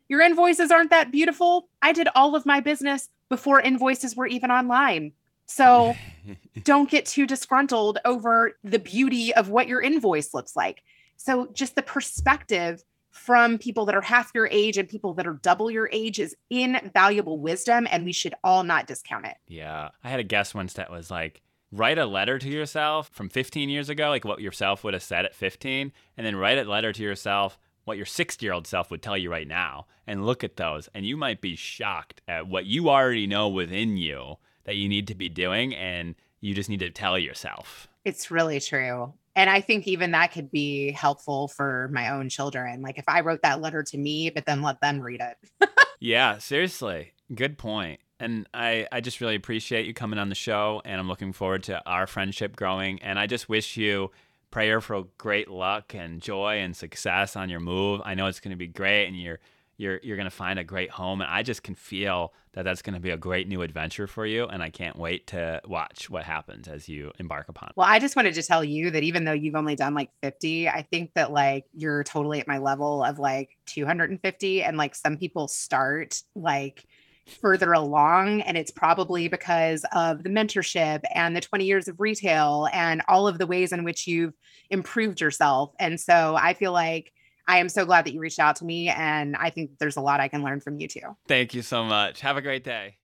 [0.10, 1.70] Your invoices aren't that beautiful.
[1.82, 5.12] I did all of my business before invoices were even online.
[5.48, 5.96] So
[6.64, 10.84] don't get too disgruntled over the beauty of what your invoice looks like.
[11.16, 15.40] So just the perspective from people that are half your age and people that are
[15.42, 19.38] double your age is invaluable wisdom and we should all not discount it.
[19.48, 19.90] Yeah.
[20.04, 21.42] I had a guest once that was like,
[21.72, 25.26] write a letter to yourself from 15 years ago, like what yourself would have said
[25.26, 28.92] at 15, and then write a letter to yourself what your 60 year old self
[28.92, 32.48] would tell you right now and look at those and you might be shocked at
[32.48, 34.38] what you already know within you
[34.68, 38.60] that you need to be doing and you just need to tell yourself it's really
[38.60, 42.82] true and I think even that could be helpful for my own children.
[42.82, 45.70] Like if I wrote that letter to me, but then let them read it.
[46.00, 47.14] yeah, seriously.
[47.34, 48.00] Good point.
[48.20, 50.82] And I, I just really appreciate you coming on the show.
[50.86, 53.00] And I'm looking forward to our friendship growing.
[53.04, 54.10] And I just wish you
[54.50, 58.02] prayer for great luck and joy and success on your move.
[58.04, 59.06] I know it's going to be great.
[59.06, 59.38] And you're
[59.78, 63.00] you're you're to find a great home and I just can feel that that's to
[63.00, 66.68] be a great new adventure for you and I can't wait to watch what happens
[66.68, 67.72] as you embark upon.
[67.76, 70.68] Well, I just wanted to tell you that even though you've only done like 50,
[70.68, 75.18] I think that like you're totally at my level of like 250 and like some
[75.18, 76.86] people start like
[77.28, 82.68] further along and it's probably because of the mentorship and the 20 years of retail
[82.74, 84.34] and all of the ways in which you've
[84.70, 85.74] improved yourself.
[85.80, 87.14] And so I feel like
[87.48, 88.90] I am so glad that you reached out to me.
[88.90, 91.16] And I think there's a lot I can learn from you too.
[91.28, 92.22] Thank you so much.
[92.22, 92.98] Have a great day.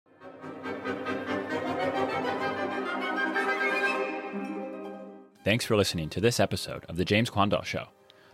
[5.43, 7.87] Thanks for listening to this episode of The James Quandahl Show.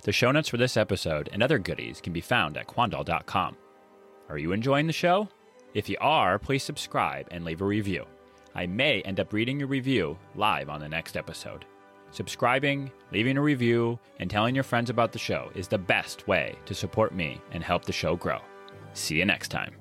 [0.03, 3.57] The show notes for this episode and other goodies can be found at quandahl.com.
[4.29, 5.27] Are you enjoying the show?
[5.73, 8.05] If you are, please subscribe and leave a review.
[8.55, 11.65] I may end up reading your review live on the next episode.
[12.11, 16.55] Subscribing, leaving a review, and telling your friends about the show is the best way
[16.65, 18.39] to support me and help the show grow.
[18.93, 19.75] See you next time.